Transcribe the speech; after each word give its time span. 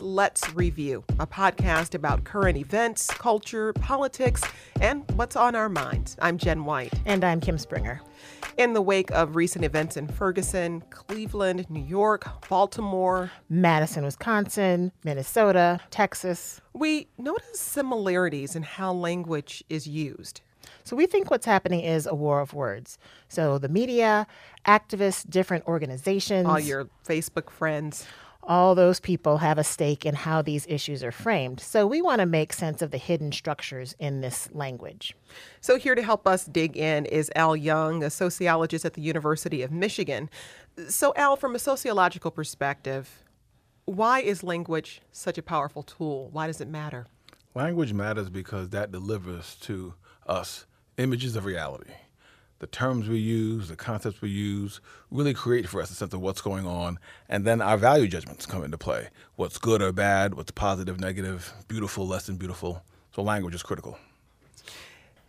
is 0.00 0.06
Let's 0.06 0.52
Review, 0.54 1.04
a 1.18 1.26
podcast 1.26 1.94
about 1.94 2.24
current 2.24 2.56
events, 2.56 3.06
culture, 3.08 3.72
politics, 3.74 4.42
and 4.80 5.08
what's 5.12 5.36
on 5.36 5.54
our 5.54 5.68
minds. 5.68 6.16
I'm 6.20 6.38
Jen 6.38 6.64
White. 6.64 6.92
And 7.06 7.24
I'm 7.24 7.40
Kim 7.40 7.58
Springer. 7.58 8.00
In 8.56 8.72
the 8.72 8.82
wake 8.82 9.10
of 9.12 9.36
recent 9.36 9.64
events 9.64 9.96
in 9.96 10.08
Ferguson, 10.08 10.82
Cleveland, 10.90 11.68
New 11.70 11.84
York, 11.84 12.48
Baltimore, 12.48 13.30
Madison, 13.48 14.04
Wisconsin, 14.04 14.92
Minnesota, 15.04 15.80
Texas, 15.90 16.60
we 16.72 17.08
notice 17.18 17.60
similarities 17.60 18.56
in 18.56 18.62
how 18.62 18.92
language 18.92 19.64
is 19.68 19.86
used. 19.86 20.40
So 20.84 20.94
we 20.96 21.06
think 21.06 21.30
what's 21.30 21.46
happening 21.46 21.80
is 21.80 22.06
a 22.06 22.14
war 22.14 22.40
of 22.40 22.52
words. 22.52 22.98
So 23.28 23.58
the 23.58 23.68
media, 23.68 24.26
activists, 24.66 25.28
different 25.28 25.66
organizations, 25.66 26.46
all 26.46 26.60
your 26.60 26.88
Facebook 27.06 27.50
friends, 27.50 28.06
all 28.42 28.74
those 28.74 29.00
people 29.00 29.38
have 29.38 29.58
a 29.58 29.64
stake 29.64 30.06
in 30.06 30.14
how 30.14 30.42
these 30.42 30.66
issues 30.66 31.04
are 31.04 31.12
framed. 31.12 31.60
So 31.60 31.86
we 31.86 32.00
want 32.00 32.20
to 32.20 32.26
make 32.26 32.52
sense 32.52 32.82
of 32.82 32.90
the 32.90 32.98
hidden 32.98 33.32
structures 33.32 33.94
in 33.98 34.20
this 34.20 34.48
language. 34.52 35.14
So 35.60 35.78
here 35.78 35.94
to 35.94 36.02
help 36.02 36.26
us 36.26 36.46
dig 36.46 36.76
in 36.76 37.06
is 37.06 37.30
Al 37.36 37.54
Young, 37.54 38.02
a 38.02 38.10
sociologist 38.10 38.84
at 38.84 38.94
the 38.94 39.02
University 39.02 39.62
of 39.62 39.70
Michigan. 39.70 40.30
So 40.88 41.12
Al, 41.16 41.36
from 41.36 41.54
a 41.54 41.58
sociological 41.58 42.30
perspective, 42.30 43.22
why 43.84 44.20
is 44.20 44.42
language 44.42 45.02
such 45.12 45.36
a 45.36 45.42
powerful 45.42 45.82
tool? 45.82 46.30
Why 46.32 46.46
does 46.46 46.60
it 46.60 46.68
matter? 46.68 47.06
Language 47.54 47.92
matters 47.92 48.30
because 48.30 48.70
that 48.70 48.92
delivers 48.92 49.56
to 49.62 49.94
us 50.26 50.66
images 50.96 51.36
of 51.36 51.44
reality 51.44 51.90
the 52.60 52.66
terms 52.66 53.08
we 53.08 53.18
use, 53.18 53.68
the 53.68 53.76
concepts 53.76 54.20
we 54.20 54.28
use, 54.30 54.80
really 55.10 55.34
create 55.34 55.68
for 55.68 55.82
us 55.82 55.90
a 55.90 55.94
sense 55.94 56.14
of 56.14 56.20
what's 56.20 56.42
going 56.42 56.66
on. 56.66 56.98
And 57.28 57.44
then 57.44 57.60
our 57.60 57.76
value 57.76 58.06
judgments 58.06 58.46
come 58.46 58.62
into 58.62 58.78
play 58.78 59.08
what's 59.36 59.58
good 59.58 59.82
or 59.82 59.92
bad, 59.92 60.34
what's 60.34 60.50
positive, 60.50 61.00
negative, 61.00 61.52
beautiful, 61.66 62.06
less 62.06 62.26
than 62.26 62.36
beautiful. 62.36 62.82
So 63.12 63.22
language 63.22 63.54
is 63.54 63.62
critical. 63.62 63.98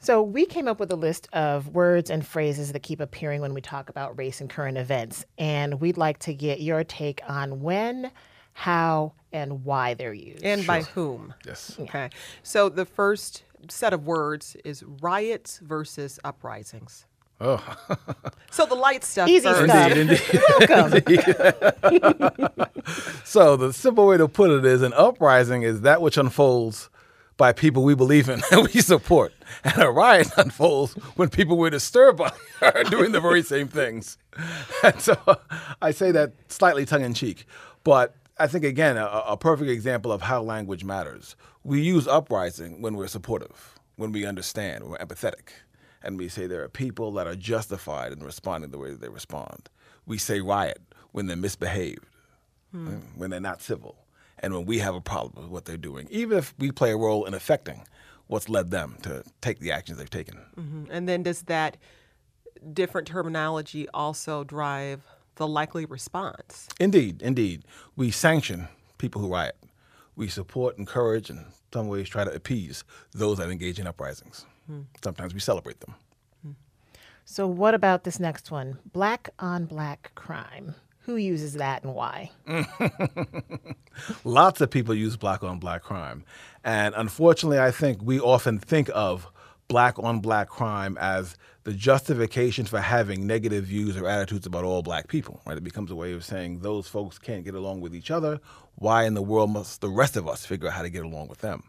So, 0.03 0.23
we 0.23 0.47
came 0.47 0.67
up 0.67 0.79
with 0.79 0.91
a 0.91 0.95
list 0.95 1.29
of 1.31 1.75
words 1.75 2.09
and 2.09 2.25
phrases 2.25 2.71
that 2.71 2.81
keep 2.81 2.99
appearing 2.99 3.39
when 3.39 3.53
we 3.53 3.61
talk 3.61 3.87
about 3.87 4.17
race 4.17 4.41
and 4.41 4.49
current 4.49 4.79
events. 4.79 5.25
And 5.37 5.79
we'd 5.79 5.95
like 5.95 6.17
to 6.19 6.33
get 6.33 6.59
your 6.59 6.83
take 6.83 7.21
on 7.29 7.61
when, 7.61 8.09
how, 8.53 9.13
and 9.31 9.63
why 9.63 9.93
they're 9.93 10.11
used. 10.11 10.43
And 10.43 10.61
sure. 10.61 10.67
by 10.67 10.81
whom. 10.81 11.35
Yes. 11.45 11.77
Okay. 11.79 12.09
So, 12.41 12.67
the 12.67 12.85
first 12.85 13.43
set 13.69 13.93
of 13.93 14.07
words 14.07 14.57
is 14.65 14.81
riots 14.81 15.59
versus 15.59 16.19
uprisings. 16.23 17.05
Oh. 17.43 17.75
so 18.51 18.67
the 18.67 18.75
light 18.75 19.03
stuff. 19.03 19.27
Easy 19.27 19.47
first. 19.47 19.63
stuff. 19.63 19.91
Indeed, 19.91 20.21
indeed. 20.21 20.41
Welcome. 20.69 22.67
so 23.25 23.57
the 23.57 23.73
simple 23.73 24.05
way 24.05 24.17
to 24.17 24.27
put 24.27 24.51
it 24.51 24.63
is 24.63 24.83
an 24.83 24.93
uprising 24.93 25.63
is 25.63 25.81
that 25.81 26.03
which 26.03 26.17
unfolds 26.17 26.91
by 27.37 27.51
people 27.51 27.83
we 27.83 27.95
believe 27.95 28.29
in 28.29 28.41
and 28.51 28.69
we 28.71 28.79
support. 28.79 29.33
And 29.63 29.81
a 29.81 29.89
riot 29.89 30.29
unfolds 30.37 30.93
when 31.15 31.29
people 31.29 31.57
we're 31.57 31.71
disturbed 31.71 32.19
by 32.19 32.31
are 32.61 32.83
doing 32.83 33.11
the 33.11 33.19
very 33.19 33.41
same 33.41 33.67
things. 33.67 34.19
And 34.83 35.01
so 35.01 35.17
I 35.81 35.89
say 35.91 36.11
that 36.11 36.33
slightly 36.47 36.85
tongue 36.85 37.03
in 37.03 37.15
cheek. 37.15 37.47
But 37.83 38.15
I 38.37 38.45
think, 38.45 38.63
again, 38.63 38.97
a, 38.97 39.05
a 39.05 39.37
perfect 39.37 39.71
example 39.71 40.11
of 40.11 40.21
how 40.21 40.43
language 40.43 40.83
matters. 40.83 41.35
We 41.63 41.81
use 41.81 42.07
uprising 42.07 42.81
when 42.81 42.95
we're 42.95 43.07
supportive, 43.07 43.79
when 43.95 44.11
we 44.11 44.25
understand, 44.25 44.83
when 44.83 44.91
we're 44.91 44.97
empathetic 44.99 45.49
and 46.03 46.17
we 46.17 46.27
say 46.27 46.47
there 46.47 46.63
are 46.63 46.69
people 46.69 47.11
that 47.13 47.27
are 47.27 47.35
justified 47.35 48.11
in 48.11 48.19
responding 48.19 48.71
the 48.71 48.77
way 48.77 48.91
that 48.91 49.01
they 49.01 49.09
respond. 49.09 49.69
We 50.05 50.17
say 50.17 50.41
riot 50.41 50.81
when 51.11 51.27
they're 51.27 51.37
misbehaved, 51.37 52.05
hmm. 52.71 52.97
when 53.15 53.29
they're 53.29 53.39
not 53.39 53.61
civil, 53.61 54.05
and 54.39 54.53
when 54.53 54.65
we 54.65 54.79
have 54.79 54.95
a 54.95 55.01
problem 55.01 55.43
with 55.43 55.51
what 55.51 55.65
they're 55.65 55.77
doing, 55.77 56.07
even 56.09 56.37
if 56.37 56.53
we 56.57 56.71
play 56.71 56.91
a 56.91 56.97
role 56.97 57.25
in 57.25 57.33
affecting 57.33 57.83
what's 58.27 58.49
led 58.49 58.71
them 58.71 58.97
to 59.03 59.23
take 59.41 59.59
the 59.59 59.71
actions 59.71 59.97
they've 59.97 60.09
taken. 60.09 60.37
Mm-hmm. 60.57 60.85
And 60.89 61.07
then 61.07 61.21
does 61.21 61.43
that 61.43 61.77
different 62.73 63.07
terminology 63.07 63.87
also 63.93 64.43
drive 64.45 65.01
the 65.35 65.47
likely 65.47 65.85
response? 65.85 66.69
Indeed, 66.79 67.21
indeed. 67.21 67.63
We 67.95 68.09
sanction 68.09 68.69
people 68.97 69.21
who 69.21 69.27
riot. 69.27 69.57
We 70.15 70.29
support, 70.29 70.77
encourage, 70.77 71.29
and 71.29 71.39
in 71.39 71.45
some 71.73 71.87
ways 71.87 72.07
try 72.07 72.23
to 72.23 72.33
appease 72.33 72.83
those 73.11 73.37
that 73.37 73.49
engage 73.49 73.79
in 73.79 73.87
uprisings. 73.87 74.45
Mm. 74.71 74.85
Sometimes 75.03 75.33
we 75.33 75.39
celebrate 75.39 75.79
them. 75.81 75.95
So, 77.25 77.47
what 77.47 77.73
about 77.73 78.03
this 78.03 78.19
next 78.19 78.51
one? 78.51 78.77
Black 78.91 79.29
on 79.39 79.65
black 79.65 80.11
crime. 80.15 80.75
Who 81.05 81.15
uses 81.15 81.53
that 81.53 81.83
and 81.83 81.95
why? 81.95 82.31
Lots 84.23 84.61
of 84.61 84.69
people 84.69 84.93
use 84.93 85.17
black 85.17 85.43
on 85.43 85.57
black 85.57 85.81
crime. 85.81 86.25
And 86.63 86.93
unfortunately, 86.95 87.59
I 87.59 87.71
think 87.71 88.01
we 88.03 88.19
often 88.19 88.59
think 88.59 88.89
of 88.93 89.27
black 89.67 89.97
on 89.97 90.19
black 90.19 90.49
crime 90.49 90.97
as 90.99 91.37
the 91.63 91.73
justification 91.73 92.65
for 92.65 92.81
having 92.81 93.25
negative 93.25 93.63
views 93.63 93.95
or 93.95 94.07
attitudes 94.07 94.45
about 94.45 94.63
all 94.63 94.83
black 94.83 95.07
people. 95.07 95.41
Right? 95.45 95.57
It 95.57 95.63
becomes 95.63 95.89
a 95.89 95.95
way 95.95 96.11
of 96.11 96.25
saying 96.25 96.59
those 96.59 96.87
folks 96.87 97.17
can't 97.17 97.45
get 97.45 97.55
along 97.55 97.81
with 97.81 97.95
each 97.95 98.11
other. 98.11 98.39
Why 98.75 99.05
in 99.05 99.13
the 99.13 99.21
world 99.21 99.51
must 99.51 99.81
the 99.81 99.89
rest 99.89 100.17
of 100.17 100.27
us 100.27 100.45
figure 100.45 100.67
out 100.67 100.73
how 100.73 100.81
to 100.81 100.89
get 100.89 101.05
along 101.05 101.29
with 101.29 101.39
them? 101.39 101.63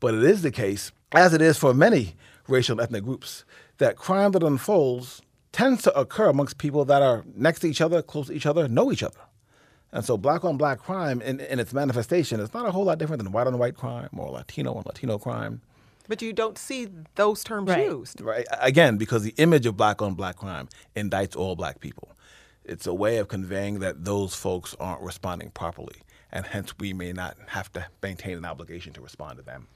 But 0.00 0.14
it 0.14 0.24
is 0.24 0.42
the 0.42 0.50
case, 0.50 0.90
as 1.12 1.32
it 1.32 1.40
is 1.40 1.56
for 1.56 1.72
many 1.72 2.16
racial 2.48 2.74
and 2.74 2.80
ethnic 2.80 3.04
groups, 3.04 3.44
that 3.78 3.96
crime 3.96 4.32
that 4.32 4.42
unfolds 4.42 5.22
tends 5.52 5.82
to 5.82 5.98
occur 5.98 6.28
amongst 6.28 6.58
people 6.58 6.84
that 6.84 7.02
are 7.02 7.24
next 7.34 7.60
to 7.60 7.68
each 7.68 7.80
other, 7.80 8.02
close 8.02 8.26
to 8.26 8.32
each 8.34 8.46
other, 8.46 8.68
know 8.68 8.92
each 8.92 9.02
other. 9.02 9.20
And 9.92 10.04
so 10.04 10.16
black 10.18 10.44
on 10.44 10.56
black 10.56 10.78
crime 10.78 11.22
in, 11.22 11.40
in 11.40 11.58
its 11.58 11.72
manifestation 11.72 12.40
is 12.40 12.52
not 12.52 12.66
a 12.66 12.70
whole 12.70 12.84
lot 12.84 12.98
different 12.98 13.22
than 13.22 13.32
white 13.32 13.46
on 13.46 13.56
white 13.58 13.76
crime 13.76 14.10
or 14.16 14.30
Latino 14.30 14.74
on 14.74 14.82
Latino 14.84 15.18
crime. 15.18 15.62
But 16.08 16.22
you 16.22 16.32
don't 16.32 16.58
see 16.58 16.88
those 17.14 17.42
terms 17.42 17.70
right. 17.70 17.84
used. 17.84 18.20
Right. 18.20 18.46
Again, 18.60 18.96
because 18.96 19.22
the 19.22 19.34
image 19.38 19.66
of 19.66 19.76
black 19.76 20.02
on 20.02 20.14
black 20.14 20.36
crime 20.36 20.68
indicts 20.94 21.36
all 21.36 21.56
black 21.56 21.80
people. 21.80 22.10
It's 22.64 22.86
a 22.86 22.94
way 22.94 23.18
of 23.18 23.28
conveying 23.28 23.78
that 23.78 24.04
those 24.04 24.34
folks 24.34 24.74
aren't 24.80 25.00
responding 25.00 25.50
properly, 25.50 26.02
and 26.32 26.44
hence 26.44 26.74
we 26.78 26.92
may 26.92 27.12
not 27.12 27.36
have 27.46 27.72
to 27.74 27.86
maintain 28.02 28.36
an 28.36 28.44
obligation 28.44 28.92
to 28.94 29.00
respond 29.00 29.38
to 29.38 29.44
them. 29.44 29.68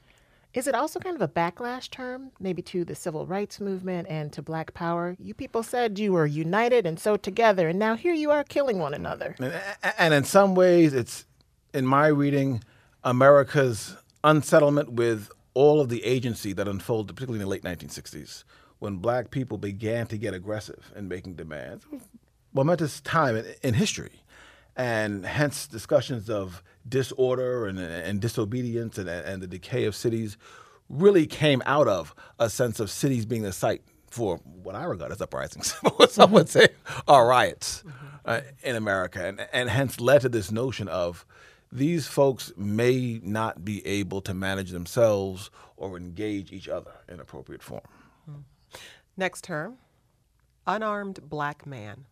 Is 0.53 0.67
it 0.67 0.75
also 0.75 0.99
kind 0.99 1.15
of 1.15 1.21
a 1.21 1.27
backlash 1.29 1.89
term, 1.89 2.31
maybe 2.39 2.61
to 2.63 2.83
the 2.83 2.93
civil 2.93 3.25
rights 3.25 3.61
movement 3.61 4.07
and 4.09 4.33
to 4.33 4.41
black 4.41 4.73
power? 4.73 5.15
You 5.17 5.33
people 5.33 5.63
said 5.63 5.97
you 5.97 6.11
were 6.11 6.25
united 6.25 6.85
and 6.85 6.99
so 6.99 7.15
together, 7.15 7.69
and 7.69 7.79
now 7.79 7.95
here 7.95 8.13
you 8.13 8.31
are 8.31 8.43
killing 8.43 8.77
one 8.77 8.93
another. 8.93 9.35
And, 9.97 10.13
in 10.13 10.25
some 10.25 10.53
ways, 10.53 10.93
it's, 10.93 11.25
in 11.73 11.85
my 11.85 12.07
reading, 12.07 12.63
America's 13.03 13.95
unsettlement 14.25 14.91
with 14.91 15.29
all 15.53 15.79
of 15.79 15.87
the 15.87 16.03
agency 16.03 16.51
that 16.53 16.67
unfolded, 16.67 17.15
particularly 17.15 17.41
in 17.41 17.45
the 17.45 17.49
late 17.49 17.63
1960s, 17.63 18.43
when 18.79 18.97
black 18.97 19.31
people 19.31 19.57
began 19.57 20.05
to 20.07 20.17
get 20.17 20.33
aggressive 20.33 20.91
in 20.97 21.07
making 21.07 21.35
demands. 21.35 21.85
Momentous 22.53 22.99
time 22.99 23.37
in, 23.37 23.45
in 23.63 23.73
history 23.73 24.21
and 24.75 25.25
hence 25.25 25.67
discussions 25.67 26.29
of 26.29 26.63
disorder 26.87 27.67
and, 27.67 27.79
and 27.79 28.19
disobedience 28.19 28.97
and, 28.97 29.09
and 29.09 29.41
the 29.41 29.47
decay 29.47 29.85
of 29.85 29.95
cities 29.95 30.37
really 30.89 31.25
came 31.25 31.61
out 31.65 31.87
of 31.87 32.13
a 32.39 32.49
sense 32.49 32.79
of 32.79 32.89
cities 32.89 33.25
being 33.25 33.43
the 33.43 33.53
site 33.53 33.81
for 34.09 34.37
what 34.43 34.75
I 34.75 34.83
regard 34.83 35.11
as 35.11 35.21
uprisings, 35.21 35.71
what 35.95 36.11
some 36.11 36.31
would 36.31 36.49
say 36.49 36.69
are 37.07 37.27
riots 37.27 37.83
mm-hmm. 37.85 38.05
uh, 38.25 38.41
in 38.63 38.75
America, 38.75 39.25
and, 39.25 39.47
and 39.53 39.69
hence 39.69 39.99
led 39.99 40.21
to 40.21 40.29
this 40.29 40.51
notion 40.51 40.87
of 40.87 41.25
these 41.71 42.07
folks 42.07 42.51
may 42.57 43.21
not 43.23 43.63
be 43.63 43.85
able 43.87 44.19
to 44.21 44.33
manage 44.33 44.71
themselves 44.71 45.49
or 45.77 45.95
engage 45.95 46.51
each 46.51 46.67
other 46.67 46.91
in 47.07 47.21
appropriate 47.21 47.63
form. 47.63 47.81
Mm-hmm. 48.29 48.41
Next 49.15 49.45
term, 49.45 49.77
unarmed 50.67 51.21
black 51.29 51.65
man 51.65 52.05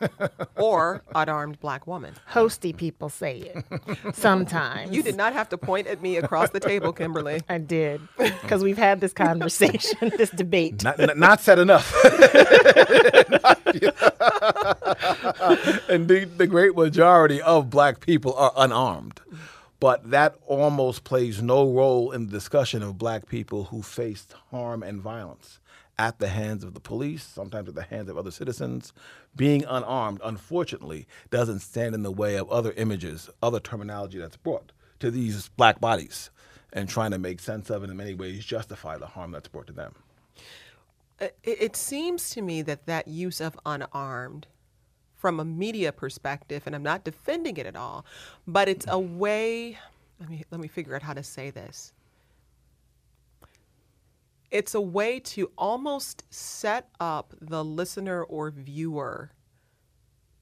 or 0.56 1.02
unarmed 1.14 1.60
black 1.60 1.86
woman. 1.86 2.14
Hosty 2.30 2.76
people 2.76 3.08
say 3.08 3.38
it 3.38 4.14
sometimes. 4.14 4.94
You 4.94 5.02
did 5.02 5.16
not 5.16 5.32
have 5.32 5.48
to 5.50 5.58
point 5.58 5.86
at 5.86 6.02
me 6.02 6.16
across 6.16 6.50
the 6.50 6.60
table, 6.60 6.92
Kimberly. 6.92 7.42
I 7.48 7.58
did 7.58 8.00
because 8.18 8.62
we've 8.62 8.78
had 8.78 9.00
this 9.00 9.12
conversation, 9.12 9.98
this 10.16 10.30
debate. 10.30 10.82
Not, 10.82 10.98
not, 10.98 11.18
not 11.18 11.40
said 11.40 11.58
enough. 11.58 11.92
Indeed, 15.88 16.38
the 16.38 16.46
great 16.48 16.76
majority 16.76 17.40
of 17.42 17.70
black 17.70 18.00
people 18.00 18.34
are 18.34 18.52
unarmed. 18.56 19.20
But 19.80 20.10
that 20.10 20.36
almost 20.46 21.02
plays 21.02 21.42
no 21.42 21.68
role 21.68 22.12
in 22.12 22.26
the 22.26 22.32
discussion 22.32 22.84
of 22.84 22.98
black 22.98 23.26
people 23.26 23.64
who 23.64 23.82
faced 23.82 24.32
harm 24.52 24.84
and 24.84 25.00
violence 25.00 25.58
at 26.02 26.18
the 26.18 26.28
hands 26.28 26.64
of 26.64 26.74
the 26.74 26.80
police, 26.80 27.22
sometimes 27.22 27.68
at 27.68 27.76
the 27.76 27.82
hands 27.82 28.08
of 28.10 28.18
other 28.18 28.32
citizens. 28.32 28.92
Being 29.36 29.64
unarmed, 29.64 30.20
unfortunately, 30.24 31.06
doesn't 31.30 31.60
stand 31.60 31.94
in 31.94 32.02
the 32.02 32.10
way 32.10 32.34
of 32.34 32.50
other 32.50 32.72
images, 32.72 33.30
other 33.40 33.60
terminology 33.60 34.18
that's 34.18 34.36
brought 34.36 34.72
to 34.98 35.12
these 35.12 35.48
black 35.50 35.80
bodies 35.80 36.30
and 36.72 36.88
trying 36.88 37.12
to 37.12 37.18
make 37.18 37.38
sense 37.38 37.70
of 37.70 37.84
it 37.84 37.90
in 37.90 37.96
many 37.96 38.14
ways 38.14 38.44
justify 38.44 38.98
the 38.98 39.06
harm 39.06 39.30
that's 39.30 39.46
brought 39.46 39.68
to 39.68 39.72
them. 39.72 39.94
Uh, 41.20 41.28
it 41.44 41.76
seems 41.76 42.30
to 42.30 42.42
me 42.42 42.62
that 42.62 42.86
that 42.86 43.06
use 43.06 43.40
of 43.40 43.56
unarmed 43.64 44.48
from 45.14 45.38
a 45.38 45.44
media 45.44 45.92
perspective, 45.92 46.64
and 46.66 46.74
I'm 46.74 46.82
not 46.82 47.04
defending 47.04 47.58
it 47.58 47.66
at 47.66 47.76
all, 47.76 48.04
but 48.44 48.68
it's 48.68 48.86
a 48.88 48.98
way 48.98 49.78
let 50.18 50.30
me 50.30 50.44
let 50.50 50.60
me 50.60 50.68
figure 50.68 50.96
out 50.96 51.02
how 51.02 51.14
to 51.14 51.22
say 51.22 51.50
this. 51.50 51.92
It's 54.52 54.74
a 54.74 54.80
way 54.80 55.18
to 55.18 55.50
almost 55.56 56.24
set 56.28 56.88
up 57.00 57.32
the 57.40 57.64
listener 57.64 58.22
or 58.22 58.50
viewer 58.50 59.32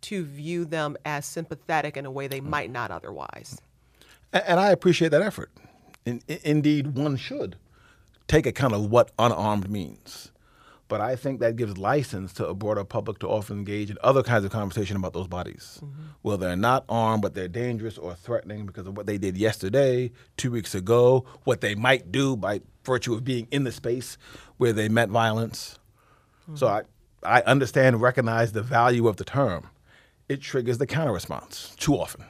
to 0.02 0.24
view 0.24 0.64
them 0.64 0.96
as 1.04 1.24
sympathetic 1.24 1.96
in 1.96 2.04
a 2.04 2.10
way 2.10 2.26
they 2.26 2.40
might 2.40 2.72
not 2.72 2.90
otherwise. 2.90 3.60
And 4.32 4.58
I 4.58 4.70
appreciate 4.70 5.10
that 5.10 5.22
effort. 5.22 5.52
In, 6.04 6.20
indeed, 6.42 6.96
one 6.96 7.16
should 7.16 7.54
take 8.26 8.46
account 8.46 8.74
of 8.74 8.90
what 8.90 9.12
unarmed 9.16 9.70
means. 9.70 10.32
But 10.88 11.00
I 11.00 11.14
think 11.14 11.38
that 11.38 11.54
gives 11.54 11.78
license 11.78 12.32
to 12.32 12.48
a 12.48 12.54
broader 12.54 12.82
public 12.82 13.20
to 13.20 13.28
often 13.28 13.58
engage 13.58 13.90
in 13.90 13.98
other 14.02 14.24
kinds 14.24 14.44
of 14.44 14.50
conversation 14.50 14.96
about 14.96 15.12
those 15.12 15.28
bodies. 15.28 15.78
Mm-hmm. 15.80 16.02
Well, 16.24 16.36
they're 16.36 16.56
not 16.56 16.84
armed, 16.88 17.22
but 17.22 17.34
they're 17.34 17.46
dangerous 17.46 17.96
or 17.96 18.14
threatening 18.16 18.66
because 18.66 18.88
of 18.88 18.96
what 18.96 19.06
they 19.06 19.18
did 19.18 19.36
yesterday, 19.36 20.10
two 20.36 20.50
weeks 20.50 20.74
ago, 20.74 21.24
what 21.44 21.60
they 21.60 21.76
might 21.76 22.10
do 22.10 22.36
by 22.36 22.60
virtue 22.84 23.14
of 23.14 23.24
being 23.24 23.46
in 23.50 23.64
the 23.64 23.72
space 23.72 24.16
where 24.56 24.72
they 24.72 24.88
met 24.88 25.08
violence. 25.08 25.78
So 26.54 26.66
I, 26.66 26.82
I 27.22 27.42
understand 27.42 27.94
and 27.94 28.02
recognize 28.02 28.52
the 28.52 28.62
value 28.62 29.06
of 29.06 29.16
the 29.16 29.24
term. 29.24 29.68
It 30.28 30.40
triggers 30.40 30.78
the 30.78 30.86
counter 30.86 31.12
response 31.12 31.74
too 31.78 31.94
often, 31.94 32.24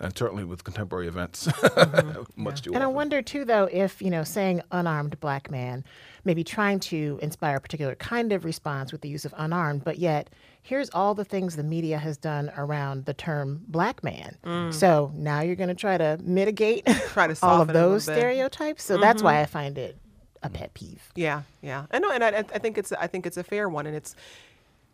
and 0.00 0.16
certainly 0.16 0.44
with 0.44 0.64
contemporary 0.64 1.08
events, 1.08 1.46
much 2.36 2.62
too 2.62 2.70
often. 2.70 2.74
And 2.74 2.82
I 2.82 2.86
wonder 2.86 3.20
too, 3.22 3.44
though, 3.44 3.68
if 3.70 4.00
you 4.00 4.10
know, 4.10 4.24
saying 4.24 4.62
unarmed 4.70 5.18
black 5.20 5.50
man, 5.50 5.84
maybe 6.26 6.44
trying 6.44 6.80
to 6.80 7.18
inspire 7.22 7.56
a 7.56 7.60
particular 7.60 7.94
kind 7.94 8.32
of 8.32 8.44
response 8.44 8.92
with 8.92 9.00
the 9.00 9.08
use 9.08 9.24
of 9.24 9.32
unarmed, 9.38 9.84
but 9.84 9.98
yet 9.98 10.28
here's 10.62 10.90
all 10.90 11.14
the 11.14 11.24
things 11.24 11.56
the 11.56 11.62
media 11.62 11.96
has 11.96 12.16
done 12.16 12.50
around 12.56 13.04
the 13.04 13.14
term 13.14 13.62
black 13.68 14.02
man. 14.04 14.72
So 14.72 15.12
now 15.14 15.40
you're 15.40 15.56
going 15.56 15.68
to 15.68 15.74
try 15.74 15.96
to 15.96 16.18
mitigate 16.22 16.84
Try 16.86 17.28
to 17.28 17.36
all 17.42 17.62
of 17.62 17.68
soften 17.68 17.70
it 17.70 17.78
a 17.78 17.80
little 17.80 17.90
those 17.92 18.04
stereotypes. 18.04 18.82
So 18.82 18.98
that's 18.98 19.22
why 19.22 19.40
I 19.40 19.46
find 19.46 19.78
it 19.78 19.96
a 20.42 20.50
pet 20.50 20.74
peeve. 20.74 21.10
Yeah, 21.14 21.42
yeah. 21.62 21.86
I 21.90 21.98
know, 21.98 22.10
and 22.10 22.22
I, 22.22 22.28
I 22.28 22.58
think 22.58 22.76
it's 22.76 22.92
I 22.92 23.06
think 23.06 23.26
it's 23.26 23.36
a 23.36 23.44
fair 23.44 23.68
one, 23.68 23.86
and 23.86 23.96
it's 23.96 24.14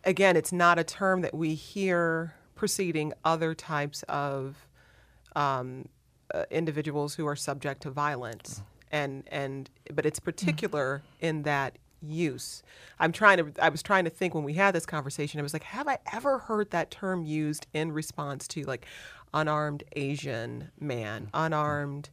again, 0.03 0.35
it's 0.37 0.51
not 0.51 0.79
a 0.79 0.83
term 0.83 1.21
that 1.21 1.33
we 1.33 1.55
hear 1.55 2.33
preceding 2.55 3.13
other 3.25 3.53
types 3.53 4.03
of 4.03 4.67
um, 5.35 5.87
uh, 6.33 6.43
individuals 6.51 7.15
who 7.15 7.25
are 7.27 7.35
subject 7.35 7.81
to 7.81 7.89
violence, 7.89 8.61
and 8.93 9.23
and 9.29 9.69
but 9.93 10.05
it's 10.05 10.21
mm. 10.21 10.23
particular 10.23 11.01
in 11.19 11.43
that 11.43 11.77
use. 12.01 12.63
I'm 12.99 13.11
trying 13.11 13.37
to. 13.37 13.51
I 13.61 13.67
was 13.67 13.83
trying 13.83 14.05
to 14.05 14.09
think 14.09 14.33
when 14.33 14.45
we 14.45 14.53
had 14.53 14.73
this 14.73 14.85
conversation. 14.85 15.39
I 15.39 15.43
was 15.43 15.51
like, 15.51 15.63
have 15.63 15.87
I 15.89 15.97
ever 16.13 16.37
heard 16.37 16.71
that 16.71 16.91
term 16.91 17.25
used 17.25 17.67
in 17.73 17.91
response 17.91 18.47
to 18.49 18.63
like 18.63 18.85
unarmed 19.33 19.83
Asian 19.95 20.69
man, 20.79 21.23
mm. 21.23 21.29
unarmed 21.33 22.09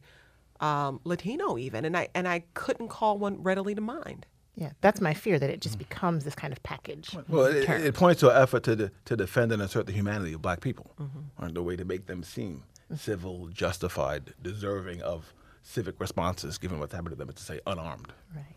um, 0.59 0.99
Latino, 1.05 1.57
even? 1.57 1.85
And 1.85 1.95
I 1.95 2.09
and 2.13 2.27
I 2.27 2.43
couldn't 2.55 2.89
call 2.89 3.17
one 3.17 3.41
readily 3.41 3.75
to 3.75 3.81
mind. 3.81 4.25
Yeah, 4.55 4.71
that's 4.81 4.99
my 4.99 5.13
fear 5.13 5.39
that 5.39 5.49
it 5.49 5.61
just 5.61 5.75
mm. 5.75 5.79
becomes 5.79 6.25
this 6.25 6.35
kind 6.35 6.51
of 6.51 6.61
package. 6.63 7.15
Well, 7.29 7.45
it, 7.45 7.69
it 7.69 7.93
points 7.93 8.19
to 8.19 8.29
an 8.29 8.41
effort 8.41 8.63
to, 8.63 8.75
de- 8.75 8.91
to 9.05 9.15
defend 9.15 9.53
and 9.53 9.61
assert 9.61 9.85
the 9.85 9.93
humanity 9.93 10.33
of 10.33 10.41
black 10.41 10.59
people, 10.59 10.91
mm-hmm. 10.99 11.43
and 11.43 11.55
the 11.55 11.63
way 11.63 11.77
to 11.77 11.85
make 11.85 12.07
them 12.07 12.21
seem 12.21 12.63
civil, 12.97 13.47
justified, 13.47 14.33
deserving 14.41 15.01
of 15.03 15.33
civic 15.63 15.99
responses, 15.99 16.57
given 16.57 16.79
what's 16.79 16.93
happened 16.93 17.11
to 17.11 17.15
them, 17.15 17.29
is 17.29 17.35
to 17.35 17.43
say 17.43 17.59
unarmed. 17.67 18.13
Right. 18.35 18.55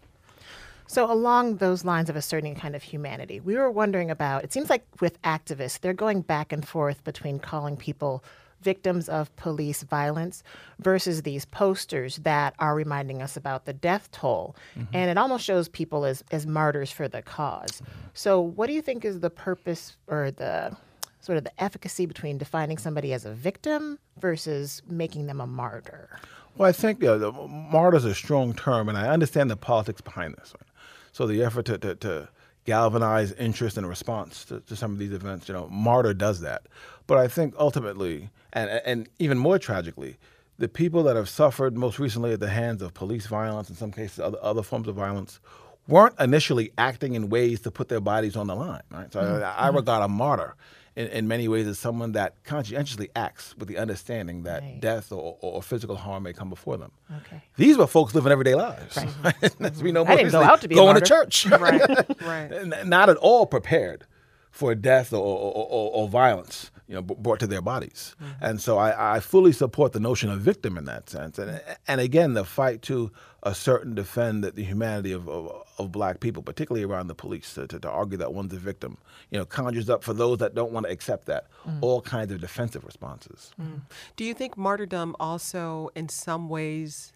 So, 0.87 1.11
along 1.11 1.57
those 1.57 1.85
lines 1.85 2.11
of 2.11 2.17
asserting 2.17 2.55
kind 2.57 2.77
of 2.77 2.83
humanity, 2.83 3.41
we 3.41 3.57
were 3.57 3.71
wondering 3.71 4.11
about 4.11 4.45
it 4.45 4.53
seems 4.53 4.69
like 4.69 4.87
with 5.01 5.21
activists, 5.23 5.81
they're 5.81 5.95
going 5.95 6.21
back 6.21 6.53
and 6.53 6.67
forth 6.67 7.03
between 7.05 7.39
calling 7.39 7.77
people 7.77 8.23
victims 8.65 9.09
of 9.09 9.35
police 9.37 9.83
violence 9.83 10.43
versus 10.79 11.23
these 11.23 11.45
posters 11.45 12.17
that 12.19 12.55
are 12.59 12.75
reminding 12.75 13.21
us 13.23 13.37
about 13.37 13.67
the 13.67 13.73
death 13.73 14.11
toll. 14.11 14.57
Mm-hmm. 14.77 14.97
And 14.97 15.11
it 15.11 15.19
almost 15.19 15.45
shows 15.45 15.69
people 15.69 16.05
as, 16.05 16.25
as 16.31 16.47
martyrs 16.47 16.91
for 16.91 17.07
the 17.07 17.23
cause. 17.23 17.83
Mm-hmm. 17.83 18.09
So, 18.15 18.41
what 18.41 18.67
do 18.67 18.73
you 18.73 18.83
think 18.83 19.05
is 19.05 19.21
the 19.21 19.31
purpose 19.31 19.97
or 20.07 20.31
the 20.31 20.77
sort 21.21 21.39
of 21.39 21.45
the 21.45 21.63
efficacy 21.63 22.07
between 22.07 22.37
defining 22.37 22.79
somebody 22.79 23.13
as 23.13 23.25
a 23.25 23.33
victim 23.33 23.99
versus 24.19 24.83
making 24.89 25.27
them 25.27 25.41
a 25.41 25.47
martyr? 25.47 26.19
Well, 26.57 26.69
I 26.69 26.73
think 26.73 27.03
uh, 27.03 27.33
martyr 27.49 27.97
is 27.97 28.05
a 28.05 28.15
strong 28.15 28.55
term, 28.55 28.89
and 28.89 28.97
I 28.97 29.09
understand 29.09 29.51
the 29.51 29.57
politics 29.57 30.01
behind 30.01 30.35
this. 30.37 30.55
Right? 30.59 30.69
So 31.13 31.27
the 31.27 31.43
effort 31.43 31.67
to, 31.67 31.79
to, 31.79 31.95
to 31.97 32.29
galvanize 32.65 33.33
interest 33.33 33.77
and 33.77 33.89
response 33.89 34.45
to, 34.47 34.61
to 34.61 34.77
some 34.77 34.93
of 34.93 34.99
these 34.99 35.13
events, 35.13 35.49
you 35.49 35.55
know, 35.55 35.69
martyr 35.69 36.15
does 36.15 36.41
that. 36.41 36.63
But 37.07 37.19
I 37.19 37.29
think 37.29 37.55
ultimately, 37.59 38.31
and 38.53 38.71
and 38.71 39.09
even 39.19 39.39
more 39.39 39.59
tragically, 39.59 40.17
the 40.59 40.69
people 40.69 41.03
that 41.05 41.17
have 41.17 41.29
suffered 41.29 41.77
most 41.77 41.99
recently 41.99 42.33
at 42.33 42.41
the 42.41 42.49
hands 42.49 42.83
of 42.83 42.95
police 42.95 43.27
violence, 43.27 43.69
in 43.69 43.77
some 43.77 43.93
cases 43.93 44.21
other 44.21 44.39
other 44.41 44.63
forms 44.63 44.89
of 44.89 44.95
violence, 44.95 45.41
weren't 45.89 46.19
initially 46.19 46.73
acting 46.79 47.15
in 47.15 47.29
ways 47.29 47.61
to 47.61 47.71
put 47.71 47.89
their 47.89 48.01
bodies 48.01 48.37
on 48.37 48.47
the 48.47 48.55
line. 48.55 48.83
Right. 48.91 49.13
So 49.13 49.21
I, 49.21 49.67
I 49.67 49.69
regard 49.69 50.03
a 50.03 50.09
martyr. 50.09 50.55
In, 50.97 51.09
in 51.09 51.27
many 51.27 51.49
ways, 51.49 51.67
as 51.67 51.79
someone 51.79 52.13
that 52.13 52.45
conscientiously 52.45 53.11
acts 53.17 53.57
with 53.59 53.69
the 53.69 53.79
understanding 53.79 54.45
that 54.45 54.63
Right. 54.63 54.81
death 54.81 55.11
or, 55.11 55.37
or 55.41 55.61
physical 55.61 55.97
harm 55.97 56.23
may 56.23 56.33
come 56.33 56.49
before 56.49 56.77
them. 56.77 56.93
Okay. 57.11 57.43
These 57.57 57.77
were 57.77 57.89
folks 57.89 58.15
living 58.15 58.31
everyday 58.31 58.55
lives. 58.55 58.97
As 58.99 59.07
we 59.13 59.19
mm-hmm. 59.27 59.89
know, 59.93 60.05
I 60.05 60.17
didn't 60.17 60.31
go 60.31 60.43
out 60.43 60.61
to 60.61 60.69
be 60.69 60.77
going 60.77 60.95
to 60.95 61.01
church, 61.01 61.47
Right, 61.51 62.21
right. 62.23 62.87
Not 62.87 63.09
at 63.11 63.17
all 63.17 63.47
prepared 63.47 64.07
for 64.53 64.75
death 64.77 65.13
or, 65.13 65.17
or, 65.17 65.67
or, 65.69 65.91
or 65.95 66.09
violence, 66.09 66.71
you 66.87 66.95
know, 66.95 67.03
b- 67.03 67.15
brought 67.19 67.41
to 67.41 67.47
their 67.47 67.63
bodies. 67.63 68.15
Mm-hmm. 68.23 68.45
And 68.45 68.61
so 68.61 68.79
I, 68.79 69.17
I 69.17 69.21
fully 69.21 69.53
support 69.53 69.93
the 69.93 70.01
notion 70.01 70.31
of 70.31 70.41
victim 70.41 70.77
in 70.77 70.85
that 70.85 71.09
sense. 71.09 71.39
And 71.39 71.61
and 71.89 72.01
again, 72.01 72.35
the 72.35 72.45
fight 72.45 72.83
to 72.83 73.11
assert 73.43 73.85
and 73.85 73.95
defend 73.95 74.45
the, 74.45 74.51
the 74.51 74.65
humanity 74.65 75.13
of, 75.13 75.29
of, 75.29 75.65
of 75.79 75.93
black 75.93 76.21
people, 76.21 76.43
particularly 76.43 76.85
around 76.85 77.09
the 77.09 77.15
police, 77.15 77.55
to, 77.55 77.67
to, 77.67 77.79
to 77.79 77.91
argue 77.91 78.17
that 78.19 78.33
one's 78.33 78.53
a 78.53 78.59
victim, 78.59 78.97
you 79.31 79.39
know, 79.39 79.45
conjures 79.45 79.91
up 79.91 80.03
for 80.03 80.15
those 80.15 80.39
that 80.39 80.55
don't 80.55 80.73
want 80.73 80.87
to 80.87 80.93
accept 80.93 81.27
that 81.27 81.47
mm. 81.67 81.79
all 81.83 82.01
kinds 82.01 82.33
of 82.33 82.41
defensive 82.41 82.85
responses. 82.85 83.53
Mm. 83.61 83.83
Do 84.17 84.25
you 84.25 84.35
think 84.35 84.57
martyrdom 84.57 85.15
also, 85.21 85.91
in 85.95 86.09
some 86.09 86.49
ways, 86.49 87.13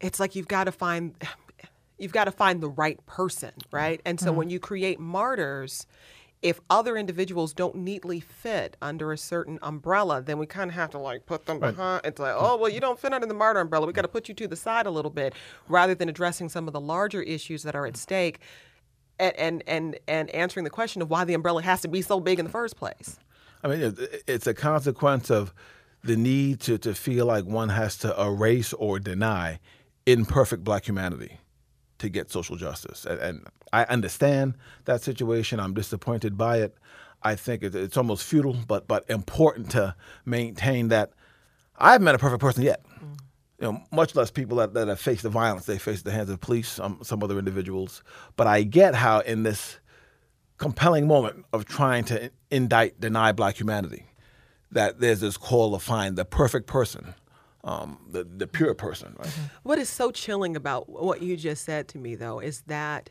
it's 0.00 0.20
like 0.20 0.34
you've 0.36 0.48
got 0.48 0.64
to 0.64 0.72
find 0.72 1.14
you've 1.98 2.12
got 2.12 2.24
to 2.24 2.30
find 2.30 2.62
the 2.62 2.70
right 2.70 3.04
person, 3.06 3.52
right? 3.70 4.00
And 4.04 4.20
so 4.20 4.32
mm. 4.32 4.36
when 4.36 4.50
you 4.50 4.60
create 4.60 5.00
martyrs, 5.00 5.86
if 6.42 6.60
other 6.70 6.96
individuals 6.96 7.52
don't 7.52 7.74
neatly 7.74 8.20
fit 8.20 8.76
under 8.80 9.12
a 9.12 9.18
certain 9.18 9.58
umbrella, 9.62 10.22
then 10.22 10.38
we 10.38 10.46
kind 10.46 10.70
of 10.70 10.74
have 10.74 10.90
to 10.90 10.98
like 10.98 11.26
put 11.26 11.46
them 11.46 11.58
behind. 11.58 12.02
It's 12.04 12.20
like, 12.20 12.34
mm. 12.34 12.38
oh 12.40 12.56
well, 12.56 12.70
you 12.70 12.80
don't 12.80 12.98
fit 12.98 13.12
under 13.12 13.26
the 13.26 13.34
martyr 13.34 13.60
umbrella. 13.60 13.86
We 13.86 13.92
got 13.92 14.02
to 14.02 14.08
put 14.08 14.28
you 14.28 14.34
to 14.34 14.48
the 14.48 14.56
side 14.56 14.86
a 14.86 14.90
little 14.90 15.10
bit, 15.10 15.34
rather 15.68 15.94
than 15.94 16.08
addressing 16.08 16.48
some 16.48 16.66
of 16.68 16.72
the 16.72 16.80
larger 16.80 17.22
issues 17.22 17.62
that 17.64 17.74
are 17.74 17.86
at 17.86 17.96
stake, 17.96 18.40
and 19.18 19.34
and 19.36 19.62
and, 19.66 19.98
and 20.06 20.30
answering 20.30 20.64
the 20.64 20.70
question 20.70 21.02
of 21.02 21.10
why 21.10 21.24
the 21.24 21.34
umbrella 21.34 21.62
has 21.62 21.80
to 21.82 21.88
be 21.88 22.02
so 22.02 22.20
big 22.20 22.38
in 22.38 22.44
the 22.44 22.52
first 22.52 22.76
place. 22.76 23.18
I 23.64 23.68
mean, 23.68 23.96
it's 24.28 24.46
a 24.46 24.54
consequence 24.54 25.30
of 25.30 25.52
the 26.04 26.16
need 26.16 26.60
to, 26.60 26.78
to 26.78 26.94
feel 26.94 27.26
like 27.26 27.44
one 27.44 27.70
has 27.70 27.96
to 27.98 28.22
erase 28.22 28.72
or 28.72 29.00
deny 29.00 29.58
imperfect 30.06 30.62
black 30.62 30.86
humanity 30.86 31.38
to 31.98 32.08
get 32.08 32.30
social 32.30 32.56
justice. 32.56 33.04
And, 33.04 33.20
and 33.20 33.46
I 33.72 33.84
understand 33.84 34.54
that 34.84 35.02
situation. 35.02 35.60
I'm 35.60 35.74
disappointed 35.74 36.36
by 36.36 36.58
it. 36.58 36.76
I 37.22 37.34
think 37.34 37.62
it, 37.62 37.74
it's 37.74 37.96
almost 37.96 38.24
futile, 38.24 38.56
but, 38.66 38.86
but 38.86 39.04
important 39.08 39.70
to 39.72 39.94
maintain 40.24 40.88
that 40.88 41.12
I 41.76 41.92
haven't 41.92 42.04
met 42.04 42.14
a 42.14 42.18
perfect 42.18 42.40
person 42.40 42.62
yet. 42.62 42.84
Mm. 42.86 43.18
You 43.60 43.72
know, 43.72 43.82
much 43.90 44.14
less 44.14 44.30
people 44.30 44.58
that, 44.58 44.74
that 44.74 44.86
have 44.86 45.00
faced 45.00 45.22
the 45.22 45.30
violence 45.30 45.66
they 45.66 45.78
faced 45.78 46.00
at 46.00 46.04
the 46.04 46.12
hands 46.12 46.30
of 46.30 46.40
police, 46.40 46.68
some, 46.68 47.00
some 47.02 47.22
other 47.22 47.38
individuals. 47.38 48.04
But 48.36 48.46
I 48.46 48.62
get 48.62 48.94
how 48.94 49.20
in 49.20 49.42
this 49.42 49.78
compelling 50.58 51.06
moment 51.06 51.44
of 51.52 51.64
trying 51.64 52.04
to 52.04 52.30
indict, 52.50 53.00
deny 53.00 53.32
black 53.32 53.58
humanity, 53.58 54.06
that 54.70 55.00
there's 55.00 55.20
this 55.20 55.36
call 55.36 55.72
to 55.72 55.84
find 55.84 56.16
the 56.16 56.24
perfect 56.24 56.66
person, 56.66 57.14
um, 57.68 57.98
the, 58.10 58.24
the 58.24 58.46
pure 58.46 58.72
person, 58.72 59.14
right? 59.18 59.30
What 59.62 59.78
is 59.78 59.90
so 59.90 60.10
chilling 60.10 60.56
about 60.56 60.88
what 60.88 61.20
you 61.20 61.36
just 61.36 61.64
said 61.64 61.86
to 61.88 61.98
me, 61.98 62.14
though, 62.14 62.38
is 62.38 62.62
that 62.62 63.10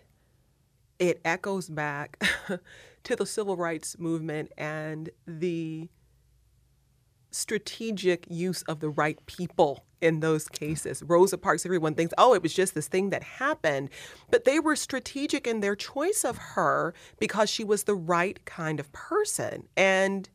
it 0.98 1.22
echoes 1.24 1.70
back 1.70 2.20
to 3.04 3.16
the 3.16 3.26
civil 3.26 3.56
rights 3.56 4.00
movement 4.00 4.52
and 4.58 5.12
the 5.28 5.90
strategic 7.30 8.26
use 8.32 8.64
of 8.64 8.80
the 8.80 8.90
right 8.90 9.24
people 9.28 9.86
in 10.02 10.22
those 10.22 10.48
cases. 10.48 11.04
Rosa 11.06 11.38
Parks, 11.38 11.64
everyone 11.64 11.94
thinks, 11.94 12.14
oh, 12.18 12.34
it 12.34 12.42
was 12.42 12.54
just 12.54 12.74
this 12.74 12.88
thing 12.88 13.12
that 13.12 13.22
happened. 13.22 13.92
But 14.32 14.46
they 14.46 14.60
were 14.60 14.76
strategic 14.76 15.46
in 15.46 15.60
their 15.60 15.76
choice 15.76 16.26
of 16.26 16.38
her 16.38 16.96
because 17.20 17.48
she 17.48 17.64
was 17.64 17.84
the 17.84 17.96
right 17.96 18.44
kind 18.46 18.80
of 18.80 18.92
person. 18.92 19.68
And 19.78 20.28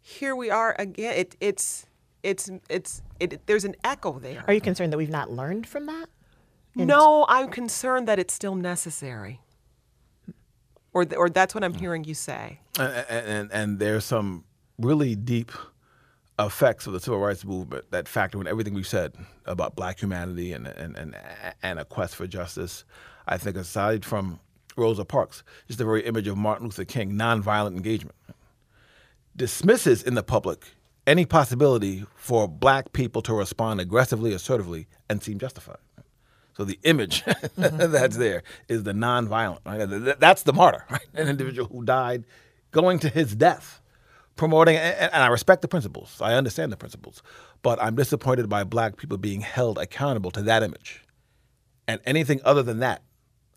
here 0.00 0.34
we 0.34 0.48
are 0.48 0.74
again. 0.78 1.14
It, 1.14 1.36
it's, 1.40 1.86
it's, 2.24 2.50
it's, 2.68 3.02
it, 3.20 3.46
there's 3.46 3.64
an 3.64 3.76
echo 3.84 4.18
there. 4.18 4.44
Are 4.46 4.54
you 4.54 4.60
concerned 4.60 4.92
that 4.92 4.96
we've 4.96 5.10
not 5.10 5.30
learned 5.30 5.66
from 5.66 5.86
that? 5.86 6.06
No, 6.74 7.24
I'm 7.28 7.50
concerned 7.50 8.08
that 8.08 8.18
it's 8.18 8.34
still 8.34 8.56
necessary. 8.56 9.40
Or, 10.92 11.04
th- 11.04 11.16
or 11.16 11.28
that's 11.28 11.54
what 11.54 11.62
I'm 11.62 11.74
hearing 11.74 12.04
you 12.04 12.14
say. 12.14 12.60
and, 12.78 13.06
and, 13.08 13.52
and 13.52 13.78
there's 13.78 14.04
some 14.04 14.44
really 14.78 15.14
deep 15.14 15.52
effects 16.38 16.86
of 16.86 16.92
the 16.92 17.00
civil 17.00 17.20
rights 17.20 17.44
movement 17.44 17.90
that 17.92 18.08
factor 18.08 18.40
in 18.40 18.48
everything 18.48 18.74
we've 18.74 18.86
said 18.86 19.14
about 19.46 19.76
black 19.76 20.00
humanity 20.00 20.52
and, 20.52 20.66
and, 20.66 20.96
and, 20.96 21.16
and 21.62 21.78
a 21.78 21.84
quest 21.84 22.16
for 22.16 22.26
justice. 22.26 22.84
I 23.26 23.38
think 23.38 23.56
aside 23.56 24.04
from 24.04 24.40
Rosa 24.76 25.04
Parks, 25.04 25.44
just 25.68 25.78
the 25.78 25.84
very 25.84 26.04
image 26.04 26.26
of 26.26 26.36
Martin 26.36 26.66
Luther 26.66 26.84
King, 26.84 27.12
nonviolent 27.12 27.76
engagement, 27.76 28.16
dismisses 29.36 30.02
in 30.02 30.14
the 30.14 30.22
public 30.22 30.66
any 31.06 31.26
possibility 31.26 32.04
for 32.16 32.48
black 32.48 32.92
people 32.92 33.22
to 33.22 33.34
respond 33.34 33.80
aggressively, 33.80 34.32
assertively, 34.32 34.86
and 35.08 35.22
seem 35.22 35.38
justified. 35.38 35.78
So 36.56 36.64
the 36.64 36.78
image 36.84 37.22
mm-hmm. 37.24 37.92
that's 37.92 38.16
there 38.16 38.42
is 38.68 38.84
the 38.84 38.92
nonviolent. 38.92 39.58
Right? 39.66 40.18
That's 40.20 40.44
the 40.44 40.52
martyr, 40.52 40.84
right? 40.90 41.06
an 41.14 41.28
individual 41.28 41.68
who 41.68 41.84
died 41.84 42.24
going 42.70 42.98
to 43.00 43.08
his 43.08 43.34
death, 43.34 43.80
promoting, 44.36 44.76
and 44.76 45.14
I 45.14 45.28
respect 45.28 45.62
the 45.62 45.68
principles. 45.68 46.20
I 46.20 46.34
understand 46.34 46.72
the 46.72 46.76
principles, 46.76 47.22
but 47.62 47.82
I'm 47.82 47.94
disappointed 47.94 48.48
by 48.48 48.64
black 48.64 48.96
people 48.96 49.18
being 49.18 49.40
held 49.40 49.78
accountable 49.78 50.30
to 50.32 50.42
that 50.42 50.62
image. 50.62 51.04
And 51.86 52.00
anything 52.04 52.40
other 52.44 52.62
than 52.62 52.80
that 52.80 53.02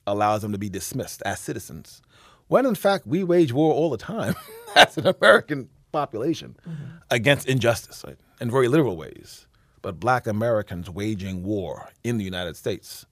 allows 0.06 0.42
them 0.42 0.52
to 0.52 0.58
be 0.58 0.70
dismissed 0.70 1.22
as 1.26 1.40
citizens, 1.40 2.02
when 2.48 2.66
in 2.66 2.76
fact 2.76 3.08
we 3.08 3.24
wage 3.24 3.54
war 3.54 3.74
all 3.74 3.90
the 3.90 3.98
time 3.98 4.36
as 4.76 4.98
an 4.98 5.08
American 5.08 5.70
population 5.92 6.56
mm-hmm. 6.68 6.84
against 7.10 7.48
injustice 7.48 8.04
right? 8.06 8.18
in 8.40 8.52
very 8.52 8.68
literal 8.68 8.98
ways. 8.98 9.48
But 9.82 10.00
black 10.00 10.28
Americans 10.28 10.90
waging 10.90 11.44
war 11.44 11.90
in 12.04 12.18
the 12.18 12.26
United 12.26 12.58
States 12.58 13.06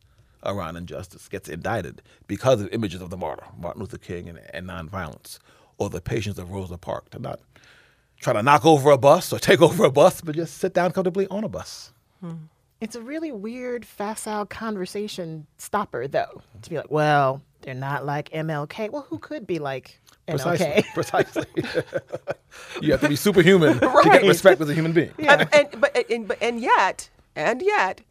around 0.43 0.75
injustice 0.75 1.27
gets 1.27 1.49
indicted 1.49 2.01
because 2.27 2.61
of 2.61 2.69
images 2.71 3.01
of 3.01 3.09
the 3.09 3.17
martyr, 3.17 3.45
Martin 3.57 3.81
Luther 3.81 3.97
King, 3.97 4.29
and, 4.29 4.39
and 4.53 4.67
nonviolence, 4.67 5.39
or 5.77 5.89
the 5.89 6.01
patience 6.01 6.37
of 6.37 6.51
Rosa 6.51 6.77
Parks, 6.77 7.09
to 7.11 7.19
not 7.19 7.39
try 8.19 8.33
to 8.33 8.43
knock 8.43 8.65
over 8.65 8.91
a 8.91 8.97
bus 8.97 9.33
or 9.33 9.39
take 9.39 9.61
over 9.63 9.85
a 9.85 9.91
bus, 9.91 10.21
but 10.21 10.35
just 10.35 10.57
sit 10.57 10.73
down 10.73 10.91
comfortably 10.91 11.27
on 11.27 11.43
a 11.43 11.49
bus. 11.49 11.93
Hmm. 12.21 12.33
It's 12.81 12.95
a 12.95 13.01
really 13.01 13.31
weird, 13.31 13.85
facile 13.85 14.45
conversation 14.45 15.47
stopper, 15.57 16.07
though, 16.07 16.41
to 16.61 16.69
be 16.69 16.75
like, 16.75 16.91
well, 16.91 17.41
they're 17.61 17.73
not 17.73 18.05
like 18.05 18.29
MLK. 18.29 18.91
Well, 18.91 19.05
who 19.09 19.17
could 19.17 19.47
be 19.47 19.59
like 19.59 19.99
Precisely. 20.27 20.83
Precisely. 20.93 21.45
you 22.81 22.91
have 22.91 23.01
to 23.01 23.09
be 23.09 23.15
superhuman 23.15 23.77
right. 23.79 24.03
to 24.03 24.09
get 24.09 24.23
respect 24.23 24.59
as 24.61 24.69
a 24.69 24.73
human 24.73 24.91
being. 24.91 25.11
Yeah. 25.17 25.47
And, 25.51 25.55
and, 25.73 25.81
but, 25.81 26.11
and, 26.11 26.27
but, 26.27 26.37
and 26.41 26.59
yet, 26.59 27.09
and 27.35 27.61
yet, 27.61 28.01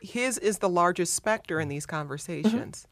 his 0.00 0.36
is 0.38 0.58
the 0.58 0.68
largest 0.68 1.14
specter 1.14 1.60
in 1.60 1.68
these 1.68 1.86
conversations. 1.86 2.80
Mm-hmm. 2.80 2.88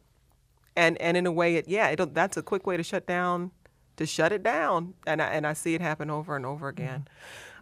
And, 0.76 1.00
and 1.02 1.16
in 1.16 1.26
a 1.26 1.32
way, 1.32 1.56
it, 1.56 1.68
yeah, 1.68 1.94
that's 1.96 2.36
a 2.36 2.42
quick 2.42 2.66
way 2.66 2.76
to 2.76 2.82
shut 2.82 3.06
down, 3.06 3.50
to 3.96 4.06
shut 4.06 4.32
it 4.32 4.42
down. 4.42 4.94
And 5.06 5.20
I, 5.20 5.26
and 5.26 5.46
I 5.46 5.52
see 5.52 5.74
it 5.74 5.80
happen 5.80 6.08
over 6.08 6.36
and 6.36 6.46
over 6.46 6.68
again. 6.68 7.08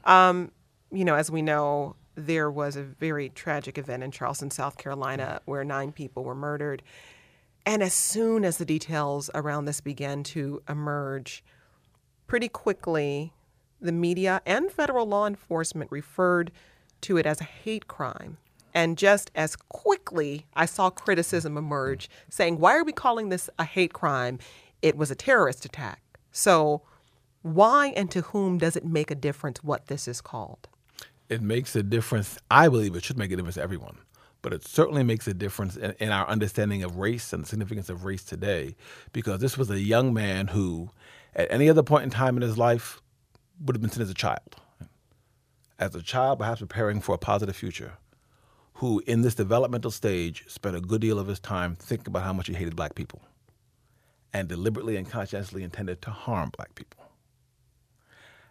Mm-hmm. 0.06 0.10
Um, 0.10 0.52
you 0.92 1.04
know, 1.04 1.16
as 1.16 1.30
we 1.30 1.42
know, 1.42 1.96
there 2.14 2.50
was 2.50 2.76
a 2.76 2.82
very 2.82 3.30
tragic 3.30 3.78
event 3.78 4.02
in 4.02 4.10
Charleston, 4.10 4.50
South 4.50 4.76
Carolina, 4.76 5.40
where 5.44 5.64
nine 5.64 5.92
people 5.92 6.24
were 6.24 6.34
murdered. 6.34 6.82
And 7.68 7.82
as 7.82 7.92
soon 7.92 8.46
as 8.46 8.56
the 8.56 8.64
details 8.64 9.28
around 9.34 9.66
this 9.66 9.82
began 9.82 10.22
to 10.22 10.62
emerge, 10.66 11.44
pretty 12.26 12.48
quickly, 12.48 13.34
the 13.78 13.92
media 13.92 14.40
and 14.46 14.72
federal 14.72 15.04
law 15.04 15.26
enforcement 15.26 15.92
referred 15.92 16.50
to 17.02 17.18
it 17.18 17.26
as 17.26 17.42
a 17.42 17.44
hate 17.44 17.86
crime. 17.86 18.38
And 18.72 18.96
just 18.96 19.30
as 19.34 19.54
quickly, 19.54 20.46
I 20.54 20.64
saw 20.64 20.88
criticism 20.88 21.58
emerge 21.58 22.08
saying, 22.30 22.58
Why 22.58 22.74
are 22.74 22.84
we 22.84 22.92
calling 22.92 23.28
this 23.28 23.50
a 23.58 23.64
hate 23.64 23.92
crime? 23.92 24.38
It 24.80 24.96
was 24.96 25.10
a 25.10 25.14
terrorist 25.14 25.66
attack. 25.66 26.00
So, 26.32 26.80
why 27.42 27.88
and 27.88 28.10
to 28.12 28.22
whom 28.22 28.56
does 28.56 28.76
it 28.76 28.86
make 28.86 29.10
a 29.10 29.14
difference 29.14 29.62
what 29.62 29.88
this 29.88 30.08
is 30.08 30.22
called? 30.22 30.68
It 31.28 31.42
makes 31.42 31.76
a 31.76 31.82
difference. 31.82 32.38
I 32.50 32.70
believe 32.70 32.96
it 32.96 33.04
should 33.04 33.18
make 33.18 33.30
a 33.30 33.36
difference 33.36 33.56
to 33.56 33.62
everyone 33.62 33.98
but 34.42 34.52
it 34.52 34.66
certainly 34.66 35.02
makes 35.02 35.26
a 35.26 35.34
difference 35.34 35.76
in, 35.76 35.94
in, 35.98 36.10
our 36.10 36.26
understanding 36.28 36.82
of 36.82 36.96
race 36.96 37.32
and 37.32 37.44
the 37.44 37.48
significance 37.48 37.88
of 37.88 38.04
race 38.04 38.24
today 38.24 38.76
because 39.12 39.40
this 39.40 39.58
was 39.58 39.70
a 39.70 39.80
young 39.80 40.14
man 40.14 40.48
who, 40.48 40.90
at 41.34 41.50
any 41.50 41.68
other 41.68 41.82
point 41.82 42.04
in 42.04 42.10
time 42.10 42.36
in 42.36 42.42
his 42.42 42.56
life, 42.56 43.00
would 43.60 43.74
have 43.74 43.80
been 43.80 43.90
seen 43.90 44.02
as 44.02 44.10
a 44.10 44.14
child. 44.14 44.56
As 45.78 45.94
a 45.94 46.02
child, 46.02 46.38
perhaps 46.38 46.60
preparing 46.60 47.00
for 47.00 47.14
a 47.14 47.18
positive 47.18 47.56
future, 47.56 47.94
who 48.74 49.02
in 49.06 49.22
this 49.22 49.34
developmental 49.34 49.90
stage 49.90 50.44
spent 50.48 50.76
a 50.76 50.80
good 50.80 51.00
deal 51.00 51.18
of 51.18 51.26
his 51.26 51.40
time 51.40 51.74
thinking 51.74 52.08
about 52.08 52.22
how 52.22 52.32
much 52.32 52.46
he 52.46 52.54
hated 52.54 52.76
black 52.76 52.94
people 52.94 53.22
and 54.32 54.48
deliberately 54.48 54.96
and 54.96 55.10
conscientiously 55.10 55.62
intended 55.62 56.02
to 56.02 56.10
harm 56.10 56.50
black 56.56 56.74
people. 56.74 57.04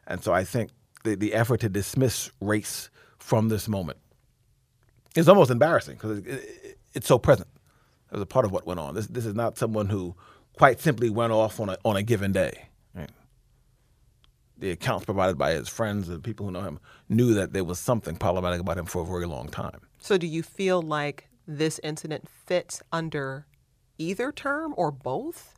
And 0.05 0.23
so 0.23 0.33
I 0.33 0.43
think 0.43 0.71
the, 1.03 1.15
the 1.15 1.33
effort 1.33 1.61
to 1.61 1.69
dismiss 1.69 2.31
race 2.41 2.89
from 3.19 3.49
this 3.49 3.67
moment 3.67 3.99
it's 5.15 5.27
almost 5.27 5.51
embarrassing 5.51 5.95
because 5.95 6.19
it, 6.19 6.27
it, 6.27 6.77
it's 6.93 7.07
so 7.07 7.17
present 7.17 7.47
as 8.11 8.21
a 8.21 8.25
part 8.25 8.45
of 8.45 8.51
what 8.51 8.65
went 8.65 8.79
on. 8.79 8.95
This 8.95 9.07
this 9.07 9.25
is 9.25 9.35
not 9.35 9.57
someone 9.57 9.87
who 9.87 10.15
quite 10.53 10.79
simply 10.79 11.09
went 11.09 11.33
off 11.33 11.59
on 11.59 11.69
a 11.69 11.77
on 11.83 11.95
a 11.95 12.03
given 12.03 12.31
day. 12.31 12.69
Right? 12.93 13.09
The 14.57 14.71
accounts 14.71 15.05
provided 15.05 15.37
by 15.37 15.51
his 15.53 15.69
friends 15.69 16.09
and 16.09 16.23
people 16.23 16.45
who 16.45 16.51
know 16.51 16.61
him 16.61 16.79
knew 17.09 17.33
that 17.35 17.53
there 17.53 17.63
was 17.63 17.79
something 17.79 18.15
problematic 18.15 18.59
about 18.59 18.77
him 18.77 18.85
for 18.85 19.01
a 19.01 19.05
very 19.05 19.25
long 19.25 19.47
time. 19.49 19.81
So, 19.99 20.17
do 20.17 20.27
you 20.27 20.43
feel 20.43 20.81
like 20.81 21.29
this 21.47 21.79
incident 21.83 22.27
fits 22.45 22.81
under 22.91 23.45
either 23.97 24.31
term 24.31 24.73
or 24.77 24.91
both? 24.91 25.53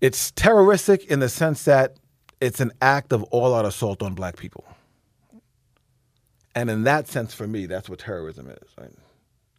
It's 0.00 0.30
terroristic 0.32 1.04
in 1.06 1.20
the 1.20 1.28
sense 1.28 1.64
that 1.64 1.96
it's 2.40 2.60
an 2.60 2.72
act 2.82 3.12
of 3.12 3.22
all-out 3.24 3.64
assault 3.64 4.02
on 4.02 4.14
black 4.14 4.36
people. 4.36 4.64
And 6.56 6.70
in 6.70 6.84
that 6.84 7.06
sense, 7.06 7.34
for 7.34 7.46
me, 7.46 7.66
that's 7.66 7.88
what 7.88 7.98
terrorism 7.98 8.48
is. 8.48 8.68
Right? 8.78 8.92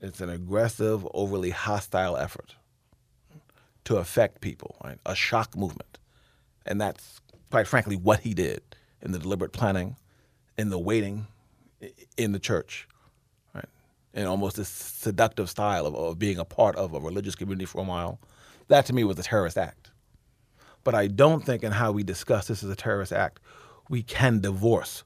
It's 0.01 0.19
an 0.19 0.31
aggressive, 0.31 1.07
overly 1.13 1.51
hostile 1.51 2.17
effort 2.17 2.55
to 3.85 3.97
affect 3.97 4.41
people, 4.41 4.75
right? 4.83 4.97
a 5.05 5.15
shock 5.15 5.55
movement. 5.55 5.99
And 6.65 6.81
that's, 6.81 7.21
quite 7.51 7.67
frankly, 7.67 7.95
what 7.95 8.21
he 8.21 8.33
did 8.33 8.61
in 9.01 9.11
the 9.11 9.19
deliberate 9.19 9.53
planning, 9.53 9.95
in 10.57 10.69
the 10.69 10.79
waiting, 10.79 11.27
in 12.17 12.31
the 12.31 12.39
church, 12.39 12.87
right? 13.53 13.69
in 14.13 14.25
almost 14.25 14.55
this 14.55 14.67
seductive 14.67 15.51
style 15.51 15.85
of, 15.85 15.95
of 15.95 16.19
being 16.19 16.39
a 16.39 16.45
part 16.45 16.75
of 16.75 16.95
a 16.95 16.99
religious 16.99 17.35
community 17.35 17.65
for 17.65 17.79
a 17.79 17.83
while. 17.83 18.19
That 18.69 18.87
to 18.87 18.93
me 18.93 19.03
was 19.03 19.19
a 19.19 19.23
terrorist 19.23 19.57
act. 19.57 19.91
But 20.83 20.95
I 20.95 21.07
don't 21.07 21.45
think 21.45 21.63
in 21.63 21.73
how 21.73 21.91
we 21.91 22.03
discuss 22.03 22.47
this 22.47 22.63
as 22.63 22.69
a 22.71 22.75
terrorist 22.75 23.13
act, 23.13 23.39
we 23.87 24.01
can 24.01 24.41
divorce 24.41 25.03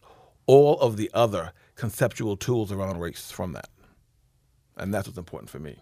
all 0.48 0.80
of 0.80 0.96
the 0.96 1.12
other 1.14 1.52
conceptual 1.76 2.38
tools 2.38 2.72
around 2.72 3.00
race 3.00 3.32
from 3.32 3.54
that. 3.54 3.70
And 4.78 4.94
that's 4.94 5.08
what's 5.08 5.18
important 5.18 5.50
for 5.50 5.60
me. 5.60 5.78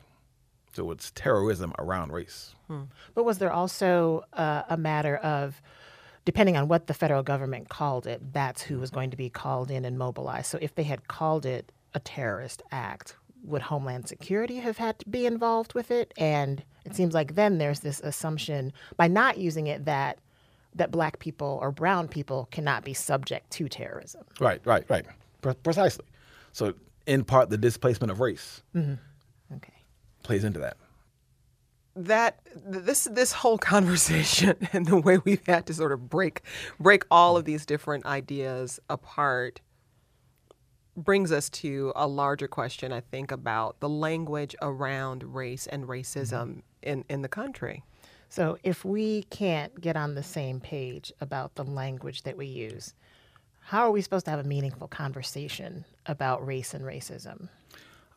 So 0.74 0.92
it's 0.92 1.12
terrorism 1.12 1.74
around 1.80 2.12
race. 2.12 2.56
Hmm. 2.68 2.84
But 3.16 3.24
was 3.24 3.40
there 3.40 3.52
also 3.52 4.24
uh, 4.34 4.64
a 4.70 4.78
matter 4.78 5.18
of, 5.18 5.62
depending 6.26 6.58
on 6.58 6.68
what 6.68 6.88
the 6.88 6.94
federal 6.94 7.24
government 7.24 7.70
called 7.70 8.06
it, 8.08 8.34
that's 8.34 8.62
who 8.62 8.80
was 8.80 8.92
going 8.92 9.10
to 9.12 9.18
be 9.18 9.30
called 9.30 9.72
in 9.72 9.84
and 9.86 9.98
mobilized? 9.98 10.48
So 10.48 10.60
if 10.62 10.76
they 10.76 10.84
had 10.84 11.08
called 11.08 11.46
it 11.46 11.72
a 11.94 12.00
terrorist 12.00 12.62
act, 12.72 13.16
would 13.44 13.62
Homeland 13.64 14.08
Security 14.08 14.58
have 14.58 14.78
had 14.78 15.00
to 15.00 15.10
be 15.10 15.26
involved 15.26 15.74
with 15.74 15.92
it? 15.92 16.14
And 16.18 16.64
it 16.86 16.96
seems 16.96 17.14
like 17.14 17.36
then 17.36 17.58
there's 17.58 17.80
this 17.80 18.00
assumption 18.02 18.74
by 18.96 19.08
not 19.08 19.38
using 19.38 19.68
it 19.68 19.86
that 19.86 20.20
that 20.76 20.92
black 20.92 21.18
people 21.18 21.58
or 21.64 21.72
brown 21.72 22.08
people 22.08 22.48
cannot 22.52 22.84
be 22.84 22.94
subject 22.94 23.50
to 23.50 23.68
terrorism. 23.68 24.24
Right, 24.40 24.62
right, 24.66 24.86
right. 24.88 25.06
Precisely. 25.42 26.06
So, 26.52 26.74
in 27.06 27.24
part, 27.24 27.50
the 27.50 27.58
displacement 27.58 28.12
of 28.12 28.20
race 28.20 28.64
mm-hmm. 28.76 28.96
okay. 29.56 29.74
plays 30.24 30.44
into 30.44 30.60
that. 30.60 30.78
That 31.96 32.40
this 32.56 33.06
this 33.06 33.32
whole 33.32 33.58
conversation 33.76 34.56
and 34.74 34.86
the 34.86 34.98
way 34.98 35.18
we've 35.18 35.46
had 35.46 35.66
to 35.68 35.74
sort 35.74 35.92
of 35.92 36.10
break 36.10 36.42
break 36.80 37.04
all 37.10 37.38
of 37.38 37.46
these 37.46 37.66
different 37.66 38.06
ideas 38.06 38.80
apart 38.90 39.62
brings 40.96 41.32
us 41.32 41.50
to 41.50 41.94
a 41.96 42.08
larger 42.08 42.48
question, 42.48 42.92
I 42.92 43.02
think, 43.02 43.32
about 43.32 43.80
the 43.80 43.90
language 43.90 44.56
around 44.62 45.24
race 45.24 45.68
and 45.68 45.86
racism 45.86 46.32
mm-hmm. 46.32 46.60
in, 46.84 47.06
in 47.10 47.22
the 47.22 47.30
country. 47.30 47.84
So, 48.30 48.58
if 48.64 48.86
we 48.86 49.24
can't 49.24 49.80
get 49.82 49.96
on 49.96 50.14
the 50.14 50.24
same 50.24 50.60
page 50.60 51.12
about 51.20 51.56
the 51.56 51.64
language 51.64 52.24
that 52.24 52.38
we 52.38 52.46
use, 52.46 52.94
how 53.70 53.86
are 53.86 53.92
we 53.92 54.02
supposed 54.02 54.26
to 54.26 54.32
have 54.32 54.40
a 54.40 54.48
meaningful 54.48 54.88
conversation 54.88 55.86
about 56.08 56.44
race 56.44 56.74
and 56.74 56.84
racism? 56.84 57.50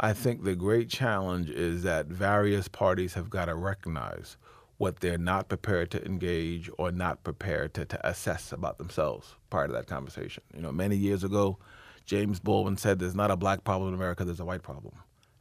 I 0.01 0.15
think 0.15 0.45
the 0.45 0.57
great 0.57 0.89
challenge 0.89 1.51
is 1.51 1.83
that 1.83 2.07
various 2.07 2.69
parties 2.69 3.13
have 3.13 3.29
got 3.29 3.45
to 3.45 3.55
recognize 3.55 4.39
what 4.79 5.01
they're 5.01 5.19
not 5.19 5.51
prepared 5.51 5.91
to 5.91 6.03
engage 6.07 6.71
or 6.79 6.91
not 6.91 7.23
prepared 7.23 7.75
to, 7.75 7.85
to 7.85 8.09
assess 8.09 8.51
about 8.51 8.79
themselves 8.79 9.35
prior 9.51 9.67
to 9.67 9.75
that 9.75 9.87
conversation. 9.87 10.43
You 10.57 10.63
know, 10.63 10.73
many 10.73 10.97
years 10.97 11.23
ago, 11.23 11.59
James 12.07 12.41
Baldwin 12.41 12.79
said 12.79 12.99
there's 12.99 13.15
not 13.15 13.31
a 13.31 13.37
black 13.37 13.63
problem 13.63 13.89
in 13.89 13.95
America, 13.95 14.25
there's 14.25 14.41
a 14.41 14.47
white 14.47 14.63
problem. 14.63 14.95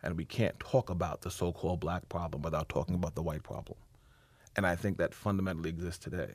And 0.03 0.17
we 0.17 0.25
can't 0.25 0.59
talk 0.59 0.89
about 0.89 1.21
the 1.21 1.31
so 1.31 1.53
called 1.53 1.79
black 1.79 2.09
problem 2.09 2.41
without 2.41 2.67
talking 2.67 2.95
about 2.95 3.15
the 3.15 3.23
white 3.23 3.43
problem. 3.43 3.77
And 4.57 4.67
I 4.67 4.75
think 4.75 4.97
that 4.97 5.13
fundamentally 5.13 5.69
exists 5.69 6.03
today. 6.03 6.33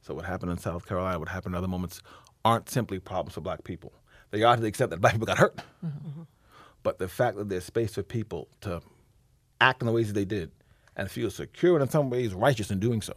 So 0.00 0.14
what 0.14 0.24
happened 0.24 0.52
in 0.52 0.56
South 0.56 0.86
Carolina, 0.86 1.18
what 1.18 1.28
happened 1.28 1.54
in 1.54 1.58
other 1.58 1.68
moments 1.68 2.00
aren't 2.44 2.68
simply 2.68 2.98
problems 2.98 3.34
for 3.34 3.40
black 3.40 3.64
people. 3.64 3.92
They 4.30 4.42
are 4.42 4.54
to 4.54 4.62
the 4.62 4.68
extent 4.68 4.90
that 4.90 5.00
black 5.00 5.14
people 5.14 5.26
got 5.26 5.38
hurt. 5.38 5.56
Mm-hmm. 5.84 6.22
But 6.82 6.98
the 6.98 7.08
fact 7.08 7.36
that 7.36 7.48
there's 7.48 7.64
space 7.64 7.94
for 7.94 8.02
people 8.02 8.48
to 8.62 8.80
act 9.60 9.82
in 9.82 9.86
the 9.86 9.92
ways 9.92 10.08
that 10.08 10.14
they 10.14 10.24
did 10.24 10.50
and 10.96 11.10
feel 11.10 11.30
secure 11.30 11.74
and 11.74 11.82
in 11.82 11.90
some 11.90 12.10
ways 12.10 12.32
righteous 12.32 12.70
in 12.70 12.78
doing 12.78 13.02
so 13.02 13.14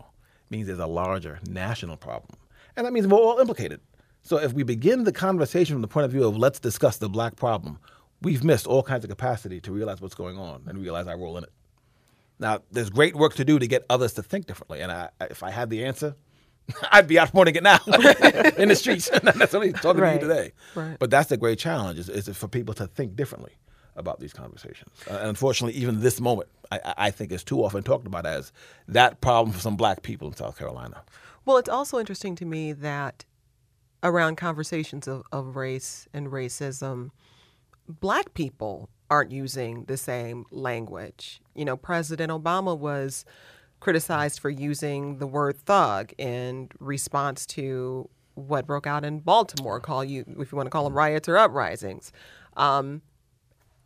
means 0.49 0.67
there's 0.67 0.79
a 0.79 0.87
larger 0.87 1.39
national 1.47 1.97
problem. 1.97 2.37
And 2.75 2.85
that 2.85 2.93
means 2.93 3.07
we're 3.07 3.17
all 3.17 3.39
implicated. 3.39 3.79
So 4.21 4.37
if 4.37 4.53
we 4.53 4.63
begin 4.63 5.03
the 5.03 5.11
conversation 5.11 5.75
from 5.75 5.81
the 5.81 5.87
point 5.87 6.05
of 6.05 6.11
view 6.11 6.25
of 6.25 6.37
let's 6.37 6.59
discuss 6.59 6.97
the 6.97 7.09
black 7.09 7.35
problem, 7.35 7.79
we've 8.21 8.43
missed 8.43 8.67
all 8.67 8.83
kinds 8.83 9.03
of 9.03 9.09
capacity 9.09 9.59
to 9.61 9.71
realize 9.71 10.01
what's 10.01 10.15
going 10.15 10.37
on 10.37 10.63
and 10.67 10.79
realize 10.79 11.07
our 11.07 11.17
role 11.17 11.37
in 11.37 11.43
it. 11.43 11.51
Now, 12.39 12.59
there's 12.71 12.89
great 12.89 13.15
work 13.15 13.35
to 13.35 13.45
do 13.45 13.59
to 13.59 13.67
get 13.67 13.85
others 13.89 14.13
to 14.13 14.23
think 14.23 14.47
differently. 14.47 14.81
And 14.81 14.91
I, 14.91 15.09
if 15.21 15.43
I 15.43 15.51
had 15.51 15.69
the 15.69 15.85
answer, 15.85 16.15
I'd 16.91 17.07
be 17.07 17.19
out 17.19 17.29
promoting 17.31 17.55
it 17.55 17.63
now 17.63 17.79
in 18.57 18.69
the 18.69 18.75
streets, 18.75 19.09
not 19.23 19.35
necessarily 19.35 19.73
talking 19.73 20.01
Right. 20.01 20.19
to 20.19 20.25
you 20.25 20.33
today. 20.33 20.51
Right. 20.75 20.97
But 20.99 21.09
that's 21.09 21.29
the 21.29 21.37
great 21.37 21.59
challenge 21.59 21.99
is, 21.99 22.09
is 22.09 22.29
for 22.37 22.47
people 22.47 22.73
to 22.75 22.87
think 22.87 23.15
differently 23.15 23.53
about 23.95 24.19
these 24.19 24.33
conversations. 24.33 24.91
Uh, 25.09 25.15
and 25.15 25.29
unfortunately, 25.29 25.79
even 25.79 25.99
this 26.01 26.19
moment, 26.21 26.49
I- 26.71 26.79
I, 26.83 26.93
I 26.97 27.11
think 27.11 27.31
is 27.31 27.43
too 27.43 27.63
often 27.63 27.83
talked 27.83 28.07
about 28.07 28.25
as 28.25 28.51
that 28.87 29.21
problem 29.21 29.53
for 29.53 29.59
some 29.59 29.75
black 29.75 30.01
people 30.01 30.27
in 30.27 30.35
South 30.35 30.57
Carolina. 30.57 31.03
Well, 31.45 31.57
it's 31.57 31.69
also 31.69 31.99
interesting 31.99 32.35
to 32.37 32.45
me 32.45 32.71
that 32.73 33.25
around 34.01 34.37
conversations 34.37 35.07
of, 35.07 35.23
of 35.31 35.55
race 35.55 36.07
and 36.13 36.27
racism, 36.27 37.11
black 37.87 38.33
people 38.33 38.89
aren't 39.09 39.31
using 39.31 39.83
the 39.85 39.97
same 39.97 40.45
language. 40.49 41.41
You 41.53 41.65
know, 41.65 41.77
President 41.77 42.31
Obama 42.31 42.77
was 42.77 43.25
criticized 43.83 44.39
for 44.39 44.49
using 44.49 45.17
the 45.17 45.27
word 45.27 45.57
thug 45.57 46.13
in 46.17 46.69
response 46.79 47.45
to 47.45 48.09
what 48.35 48.65
broke 48.65 48.87
out 48.87 49.03
in 49.03 49.19
Baltimore, 49.19 49.81
call 49.81 50.05
you 50.05 50.23
if 50.39 50.53
you 50.53 50.55
want 50.55 50.67
to 50.67 50.69
call 50.69 50.85
them 50.85 50.93
riots 50.93 51.27
or 51.27 51.37
uprisings. 51.37 52.13
Um, 52.55 53.01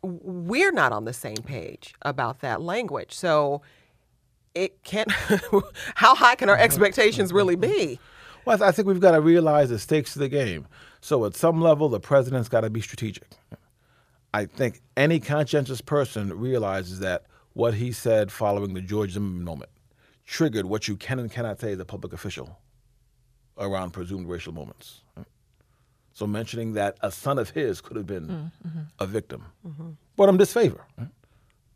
we're 0.02 0.70
not 0.70 0.92
on 0.92 1.04
the 1.04 1.12
same 1.12 1.38
page 1.38 1.94
about 2.02 2.38
that 2.40 2.62
language. 2.62 3.12
So 3.12 3.60
it 4.54 4.84
can't 4.84 5.10
how 5.96 6.14
high 6.14 6.36
can 6.36 6.48
our 6.48 6.56
expectations 6.56 7.32
really 7.32 7.56
be? 7.56 7.98
Well, 8.44 8.62
I, 8.62 8.68
I 8.68 8.70
think 8.70 8.86
we've 8.86 9.00
got 9.00 9.12
to 9.12 9.20
realize 9.20 9.68
the 9.70 9.80
stakes 9.80 10.14
of 10.14 10.20
the 10.20 10.28
game. 10.28 10.68
So, 11.00 11.24
at 11.24 11.34
some 11.36 11.60
level, 11.60 11.88
the 11.88 12.00
president's 12.00 12.48
got 12.48 12.62
to 12.62 12.70
be 12.70 12.80
strategic. 12.80 13.28
I 14.34 14.46
think 14.46 14.80
any 14.96 15.20
conscientious 15.20 15.80
person 15.80 16.36
realizes 16.36 17.00
that 17.00 17.26
what 17.52 17.74
he 17.74 17.92
said 17.92 18.32
following 18.32 18.74
the 18.74 18.80
George 18.80 19.12
Zimmerman 19.12 19.44
moment 19.44 19.70
triggered 20.28 20.66
what 20.66 20.86
you 20.86 20.94
can 20.96 21.18
and 21.18 21.30
cannot 21.32 21.58
say 21.58 21.72
as 21.72 21.80
a 21.80 21.84
public 21.86 22.12
official 22.12 22.58
around 23.56 23.90
presumed 23.92 24.28
racial 24.28 24.52
moments. 24.52 25.00
So, 26.12 26.26
mentioning 26.26 26.74
that 26.74 26.98
a 27.00 27.10
son 27.10 27.38
of 27.38 27.50
his 27.50 27.80
could 27.80 27.96
have 27.96 28.06
been 28.06 28.52
a 28.98 29.06
victim 29.06 29.44
brought 30.16 30.28
him 30.28 30.36
disfavor. 30.36 30.84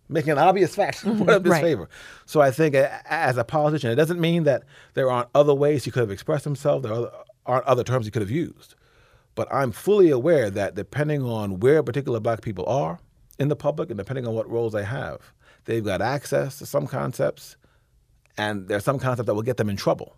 Making 0.08 0.32
an 0.32 0.38
obvious 0.38 0.74
fact 0.74 1.00
him 1.04 1.22
Right. 1.24 1.42
disfavor. 1.42 1.88
So, 2.26 2.40
I 2.42 2.50
think 2.50 2.74
as 2.74 3.38
a 3.38 3.44
politician, 3.44 3.90
it 3.90 3.94
doesn't 3.94 4.20
mean 4.20 4.44
that 4.44 4.64
there 4.94 5.10
aren't 5.10 5.28
other 5.34 5.54
ways 5.54 5.84
he 5.84 5.90
could 5.90 6.00
have 6.00 6.10
expressed 6.10 6.44
himself, 6.44 6.82
there 6.82 7.08
aren't 7.46 7.64
other 7.66 7.82
terms 7.84 8.04
he 8.04 8.10
could 8.12 8.22
have 8.22 8.30
used. 8.30 8.74
But 9.34 9.48
I'm 9.50 9.72
fully 9.72 10.10
aware 10.10 10.50
that 10.50 10.74
depending 10.74 11.22
on 11.22 11.58
where 11.60 11.82
particular 11.82 12.20
black 12.20 12.42
people 12.42 12.66
are 12.66 12.98
in 13.38 13.48
the 13.48 13.56
public 13.56 13.88
and 13.88 13.96
depending 13.96 14.26
on 14.26 14.34
what 14.34 14.50
roles 14.50 14.74
they 14.74 14.84
have, 14.84 15.32
they've 15.64 15.82
got 15.84 16.02
access 16.02 16.58
to 16.58 16.66
some 16.66 16.86
concepts, 16.86 17.56
and 18.36 18.68
there's 18.68 18.84
some 18.84 18.98
concept 18.98 19.26
that 19.26 19.34
will 19.34 19.42
get 19.42 19.56
them 19.56 19.68
in 19.68 19.76
trouble 19.76 20.16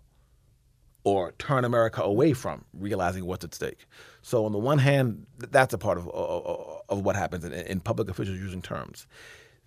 or 1.03 1.33
turn 1.33 1.63
America 1.63 2.01
away 2.01 2.33
from 2.33 2.65
realizing 2.73 3.25
what's 3.25 3.45
at 3.45 3.53
stake. 3.53 3.85
So 4.21 4.45
on 4.45 4.51
the 4.51 4.57
one 4.57 4.79
hand, 4.79 5.27
that's 5.37 5.73
a 5.73 5.77
part 5.77 5.97
of 5.97 6.09
of, 6.09 6.81
of 6.89 7.01
what 7.05 7.15
happens 7.15 7.45
in, 7.45 7.53
in 7.53 7.79
public 7.79 8.09
officials 8.09 8.39
using 8.39 8.61
terms. 8.61 9.07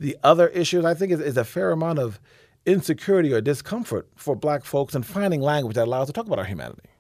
The 0.01 0.16
other 0.23 0.49
issue, 0.49 0.87
I 0.87 0.94
think, 0.94 1.12
is, 1.12 1.20
is 1.20 1.37
a 1.37 1.44
fair 1.44 1.70
amount 1.70 1.99
of 1.99 2.20
insecurity 2.66 3.33
or 3.33 3.40
discomfort 3.40 4.09
for 4.16 4.37
black 4.37 4.64
folks 4.64 4.94
in 4.94 5.03
finding 5.03 5.40
language 5.40 5.77
that 5.77 5.87
allows 5.87 6.03
us 6.03 6.07
to 6.09 6.12
talk 6.12 6.27
about 6.27 6.38
our 6.38 6.44
humanity. 6.44 6.90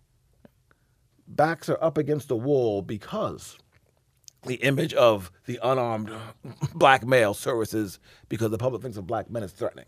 Backs 1.26 1.68
are 1.68 1.82
up 1.82 1.98
against 1.98 2.28
the 2.28 2.36
wall 2.36 2.80
because 2.80 3.58
the 4.46 4.56
image 4.56 4.94
of 4.94 5.30
the 5.46 5.58
unarmed 5.62 6.10
black 6.74 7.06
male 7.06 7.34
services 7.34 7.98
because 8.28 8.50
the 8.50 8.58
public 8.58 8.82
thinks 8.82 8.96
of 8.96 9.06
black 9.06 9.30
men 9.30 9.42
as 9.42 9.52
threatening, 9.52 9.84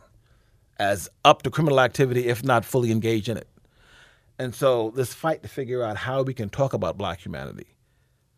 as 0.80 1.10
up 1.26 1.42
to 1.42 1.50
criminal 1.50 1.78
activity 1.78 2.26
if 2.26 2.42
not 2.42 2.64
fully 2.64 2.90
engaged 2.90 3.28
in 3.28 3.36
it. 3.36 3.46
And 4.38 4.54
so 4.54 4.90
this 4.96 5.12
fight 5.12 5.42
to 5.42 5.48
figure 5.48 5.84
out 5.84 5.98
how 5.98 6.22
we 6.22 6.32
can 6.32 6.48
talk 6.48 6.72
about 6.72 6.96
black 6.96 7.24
humanity 7.24 7.76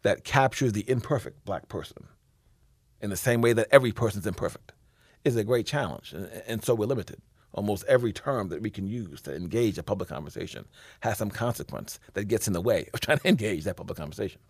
that 0.02 0.24
captures 0.24 0.72
the 0.72 0.84
imperfect 0.90 1.44
black 1.44 1.68
person 1.68 2.08
in 3.00 3.10
the 3.10 3.16
same 3.16 3.40
way 3.40 3.52
that 3.52 3.68
every 3.70 3.92
person's 3.92 4.26
imperfect 4.26 4.72
is 5.24 5.36
a 5.36 5.44
great 5.44 5.66
challenge. 5.66 6.12
And, 6.12 6.26
and 6.48 6.64
so 6.64 6.74
we're 6.74 6.86
limited. 6.86 7.22
Almost 7.52 7.84
every 7.86 8.12
term 8.12 8.48
that 8.48 8.60
we 8.60 8.70
can 8.70 8.88
use 8.88 9.22
to 9.22 9.36
engage 9.36 9.78
a 9.78 9.84
public 9.84 10.08
conversation 10.08 10.64
has 11.00 11.18
some 11.18 11.30
consequence 11.30 12.00
that 12.14 12.24
gets 12.24 12.48
in 12.48 12.54
the 12.54 12.60
way 12.60 12.88
of 12.92 13.00
trying 13.00 13.18
to 13.18 13.28
engage 13.28 13.62
that 13.64 13.76
public 13.76 13.98
conversation. 13.98 14.40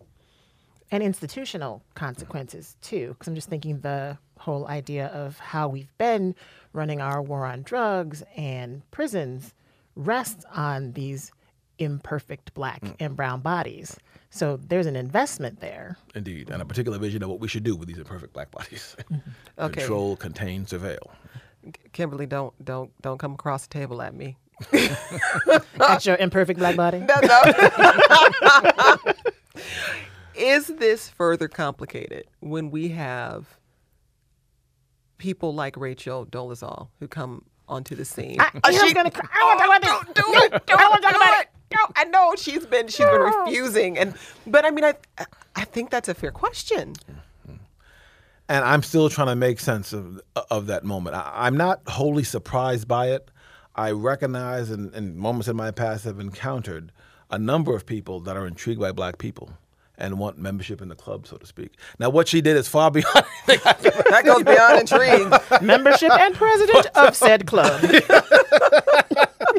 And 0.91 1.03
institutional 1.03 1.81
consequences 1.95 2.75
too 2.81 3.09
because 3.09 3.27
i'm 3.27 3.35
just 3.35 3.49
thinking 3.49 3.79
the 3.81 4.17
whole 4.39 4.67
idea 4.67 5.07
of 5.07 5.39
how 5.39 5.67
we've 5.67 5.95
been 5.97 6.35
running 6.73 7.01
our 7.01 7.21
war 7.21 7.45
on 7.45 7.61
drugs 7.61 8.23
and 8.35 8.81
prisons 8.91 9.53
rests 9.95 10.45
on 10.53 10.91
these 10.93 11.31
imperfect 11.79 12.53
black 12.53 12.81
mm. 12.81 12.95
and 12.99 13.15
brown 13.15 13.39
bodies 13.41 13.97
so 14.29 14.57
there's 14.57 14.87
an 14.87 14.95
investment 14.95 15.59
there 15.59 15.97
Indeed, 16.15 16.49
and 16.49 16.61
a 16.61 16.65
particular 16.65 16.97
vision 16.97 17.21
of 17.23 17.29
what 17.29 17.39
we 17.39 17.47
should 17.47 17.63
do 17.63 17.75
with 17.75 17.87
these 17.87 17.99
imperfect 17.99 18.33
black 18.33 18.51
bodies. 18.51 18.95
Okay. 19.59 19.81
Control, 19.81 20.15
contain, 20.15 20.65
surveil. 20.65 21.11
Kimberly, 21.91 22.25
don't 22.25 22.53
don't 22.65 22.91
don't 23.03 23.19
come 23.19 23.33
across 23.33 23.67
the 23.67 23.69
table 23.69 24.01
at 24.01 24.15
me. 24.15 24.35
that's 25.77 26.05
your 26.07 26.15
imperfect 26.15 26.57
black 26.59 26.75
body 26.75 26.99
No, 27.07 27.15
no. 27.21 27.41
Is 30.35 30.67
this 30.67 31.09
further 31.09 31.47
complicated 31.47 32.25
when 32.39 32.71
we 32.71 32.89
have 32.89 33.57
people 35.17 35.53
like 35.53 35.77
Rachel 35.77 36.25
Dolezal 36.25 36.89
who 36.99 37.07
come 37.07 37.45
onto 37.67 37.95
the 37.95 38.05
scene? 38.05 38.39
I, 38.39 38.45
uh, 38.45 38.59
I, 38.63 38.71
am 38.71 38.93
gonna 38.93 39.11
cry. 39.11 39.27
I 39.33 39.67
want 39.67 39.83
to 39.83 39.89
talk 39.89 40.03
about 40.03 40.15
this. 40.15 40.23
do 40.23 40.31
No, 40.31 40.39
it. 40.43 40.65
Don't 40.65 40.79
I 40.81 40.89
want 40.89 41.01
to 41.03 41.07
talk 41.07 41.15
about 41.15 41.41
it. 41.41 41.47
No, 41.73 41.79
I 41.95 42.03
know 42.05 42.33
she's 42.37 42.65
been 42.65 42.87
she's 42.87 43.05
been 43.05 43.21
refusing, 43.21 43.97
and 43.97 44.13
but 44.45 44.65
I 44.65 44.71
mean, 44.71 44.83
I 44.85 44.95
I 45.55 45.65
think 45.65 45.89
that's 45.89 46.09
a 46.09 46.13
fair 46.13 46.31
question. 46.31 46.93
and 48.49 48.65
I'm 48.65 48.83
still 48.83 49.09
trying 49.09 49.27
to 49.27 49.35
make 49.35 49.59
sense 49.59 49.93
of 49.93 50.21
of 50.49 50.67
that 50.67 50.83
moment. 50.83 51.15
I, 51.15 51.31
I'm 51.33 51.57
not 51.57 51.81
wholly 51.87 52.23
surprised 52.23 52.87
by 52.87 53.11
it. 53.11 53.29
I 53.75 53.89
recognize, 53.91 54.69
and 54.69 54.93
in 54.93 55.17
moments 55.17 55.47
in 55.47 55.55
my 55.55 55.71
past, 55.71 56.03
have 56.05 56.19
encountered 56.19 56.91
a 57.31 57.39
number 57.39 57.75
of 57.75 57.87
people 57.87 58.19
that 58.21 58.37
are 58.37 58.45
intrigued 58.45 58.79
by 58.79 58.91
black 58.91 59.17
people 59.17 59.51
and 59.97 60.17
want 60.17 60.37
membership 60.37 60.81
in 60.81 60.89
the 60.89 60.95
club, 60.95 61.27
so 61.27 61.37
to 61.37 61.45
speak. 61.45 61.73
Now, 61.99 62.09
what 62.09 62.27
she 62.27 62.41
did 62.41 62.57
is 62.57 62.67
far 62.67 62.89
beyond. 62.91 63.25
That 63.47 64.23
goes 64.25 64.43
beyond 64.43 64.79
intrigue. 64.79 65.33
membership 65.61 66.11
and 66.11 66.33
president 66.35 66.87
of 66.95 67.15
said 67.15 67.45
club 67.45 67.81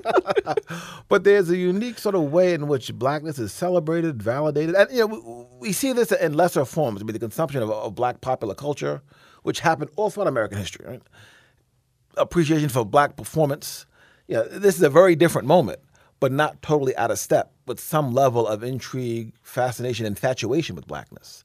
but 1.08 1.24
there's 1.24 1.50
a 1.50 1.56
unique 1.56 1.98
sort 1.98 2.14
of 2.14 2.32
way 2.32 2.54
in 2.54 2.68
which 2.68 2.92
blackness 2.94 3.38
is 3.38 3.52
celebrated, 3.52 4.22
validated, 4.22 4.74
and 4.74 4.90
you 4.90 5.00
know 5.00 5.06
we, 5.06 5.68
we 5.68 5.72
see 5.72 5.92
this 5.92 6.12
in 6.12 6.34
lesser 6.34 6.64
forms. 6.64 7.00
I 7.00 7.04
mean, 7.04 7.12
the 7.12 7.18
consumption 7.18 7.62
of, 7.62 7.70
of 7.70 7.94
black 7.94 8.20
popular 8.20 8.54
culture, 8.54 9.02
which 9.42 9.60
happened 9.60 9.90
all 9.96 10.10
throughout 10.10 10.28
American 10.28 10.58
history. 10.58 10.86
Right? 10.86 11.02
Appreciation 12.16 12.68
for 12.68 12.84
black 12.84 13.16
performance. 13.16 13.86
You 14.28 14.36
know, 14.36 14.44
this 14.48 14.76
is 14.76 14.82
a 14.82 14.90
very 14.90 15.14
different 15.16 15.46
moment, 15.46 15.80
but 16.20 16.32
not 16.32 16.60
totally 16.62 16.96
out 16.96 17.10
of 17.10 17.18
step 17.18 17.52
with 17.66 17.80
some 17.80 18.12
level 18.12 18.46
of 18.46 18.62
intrigue, 18.62 19.32
fascination, 19.42 20.06
infatuation 20.06 20.76
with 20.76 20.86
blackness. 20.86 21.44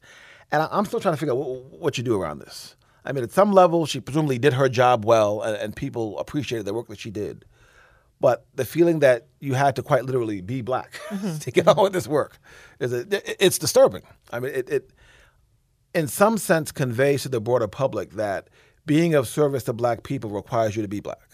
And 0.52 0.62
I, 0.62 0.68
I'm 0.72 0.86
still 0.86 1.00
trying 1.00 1.14
to 1.16 1.20
figure 1.20 1.34
out 1.34 1.38
what, 1.38 1.64
what 1.80 1.98
you 1.98 2.04
do 2.04 2.20
around 2.20 2.40
this. 2.40 2.76
I 3.06 3.12
mean, 3.12 3.24
at 3.24 3.32
some 3.32 3.52
level, 3.52 3.86
she 3.86 4.00
presumably 4.00 4.38
did 4.38 4.54
her 4.54 4.70
job 4.70 5.06
well, 5.06 5.42
and, 5.42 5.56
and 5.56 5.76
people 5.76 6.20
appreciated 6.20 6.66
the 6.66 6.74
work 6.74 6.88
that 6.88 7.00
she 7.00 7.10
did 7.12 7.46
but 8.22 8.46
the 8.56 8.66
feeling 8.66 9.00
that 9.00 9.28
you 9.40 9.54
had 9.54 9.76
to 9.78 9.84
quite 9.84 10.06
literally 10.06 10.42
be 10.42 10.62
black 10.62 11.00
mm-hmm. 11.10 11.38
to 11.38 11.52
get 11.52 11.68
on 11.68 11.82
with 11.82 11.94
this 11.94 12.08
work 12.08 12.38
is 12.80 12.94
a, 12.94 13.00
it- 13.00 13.38
it's 13.40 13.58
disturbing. 13.58 14.04
I 14.32 14.40
mean, 14.40 14.54
it, 14.54 14.70
it 14.70 14.90
in 15.94 16.08
some 16.08 16.38
sense 16.38 16.72
conveys 16.72 17.24
to 17.24 17.30
the 17.30 17.42
broader 17.42 17.68
public 17.68 18.12
that 18.12 18.50
being 18.86 19.14
of 19.14 19.28
service 19.28 19.64
to 19.64 19.74
black 19.74 20.04
people 20.04 20.30
requires 20.30 20.76
you 20.76 20.82
to 20.82 20.88
be 20.88 21.00
black, 21.00 21.29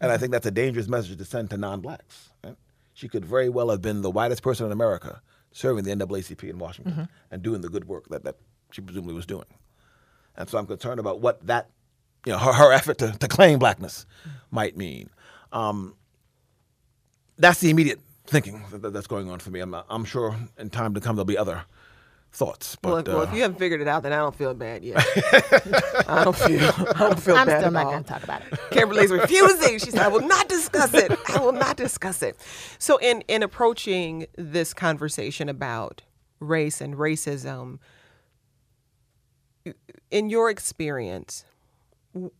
and 0.00 0.12
I 0.12 0.16
think 0.18 0.32
that's 0.32 0.46
a 0.46 0.50
dangerous 0.50 0.88
message 0.88 1.18
to 1.18 1.24
send 1.24 1.50
to 1.50 1.56
non-blacks. 1.56 2.30
right? 2.44 2.56
She 2.94 3.08
could 3.08 3.24
very 3.24 3.48
well 3.48 3.70
have 3.70 3.82
been 3.82 4.02
the 4.02 4.10
whitest 4.10 4.42
person 4.42 4.66
in 4.66 4.72
America 4.72 5.20
serving 5.52 5.84
the 5.84 5.90
NAACP 5.92 6.48
in 6.48 6.58
Washington 6.58 7.08
and 7.30 7.42
doing 7.42 7.60
the 7.60 7.68
good 7.68 7.86
work 7.86 8.08
that, 8.08 8.24
that 8.24 8.36
she 8.70 8.80
presumably 8.80 9.14
was 9.14 9.26
doing. 9.26 9.46
And 10.36 10.48
so 10.48 10.58
I'm 10.58 10.66
concerned 10.66 11.00
about 11.00 11.20
what 11.20 11.44
that, 11.46 11.68
you 12.26 12.32
know, 12.32 12.38
her, 12.38 12.52
her 12.52 12.72
effort 12.72 12.98
to, 12.98 13.12
to 13.18 13.28
claim 13.28 13.58
blackness 13.58 14.06
might 14.50 14.76
mean. 14.76 15.10
Um, 15.52 15.94
that's 17.38 17.60
the 17.60 17.70
immediate 17.70 18.00
thinking 18.26 18.64
that, 18.72 18.92
that's 18.92 19.06
going 19.06 19.30
on 19.30 19.38
for 19.38 19.50
me. 19.50 19.60
I'm, 19.60 19.74
I'm 19.88 20.04
sure 20.04 20.36
in 20.58 20.70
time 20.70 20.94
to 20.94 21.00
come 21.00 21.16
there'll 21.16 21.24
be 21.24 21.38
other 21.38 21.62
thoughts. 22.32 22.76
But, 22.80 22.88
well, 22.88 22.98
if, 22.98 23.06
well, 23.08 23.20
uh, 23.20 23.22
if 23.24 23.32
you 23.34 23.42
haven't 23.42 23.58
figured 23.58 23.80
it 23.80 23.88
out, 23.88 24.02
then 24.02 24.12
I 24.12 24.16
don't 24.18 24.34
feel 24.34 24.54
bad 24.54 24.84
yet. 24.84 24.96
I 26.08 26.22
don't 26.24 26.36
feel. 26.36 26.60
I 26.68 26.92
don't 26.98 27.18
feel 27.20 27.36
I'm 27.36 27.46
bad 27.46 27.60
still 27.60 27.66
at 27.68 27.72
not 27.72 27.84
going 27.84 28.04
to 28.04 28.08
talk 28.08 28.22
about 28.22 28.42
it. 28.42 28.58
Kimberly's 28.70 29.10
refusing. 29.10 29.78
She 29.78 29.90
said, 29.90 30.00
"I 30.02 30.08
will 30.08 30.26
not 30.26 30.48
discuss 30.48 30.94
it. 30.94 31.12
I 31.34 31.40
will 31.40 31.52
not 31.52 31.76
discuss 31.76 32.22
it." 32.22 32.36
So, 32.78 32.96
in 32.98 33.22
in 33.28 33.42
approaching 33.42 34.26
this 34.36 34.72
conversation 34.74 35.48
about 35.48 36.02
race 36.40 36.80
and 36.80 36.94
racism, 36.94 37.78
in 40.10 40.30
your 40.30 40.50
experience, 40.50 41.44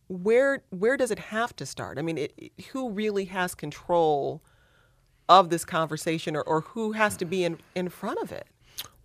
where 0.07 0.63
where 0.69 0.97
does 0.97 1.11
it 1.11 1.19
have 1.19 1.55
to 1.57 1.65
start? 1.65 1.97
I 1.99 2.01
mean, 2.01 2.17
it, 2.17 2.33
it- 2.37 2.51
who 2.73 2.89
really 2.91 3.25
has 3.25 3.55
control 3.55 4.41
of 5.27 5.49
this 5.49 5.63
conversation, 5.63 6.35
or, 6.35 6.41
or 6.41 6.61
who 6.61 6.93
has 6.93 7.15
to 7.17 7.25
be 7.25 7.43
in 7.43 7.59
in 7.75 7.89
front 7.89 8.19
of 8.21 8.31
it? 8.31 8.47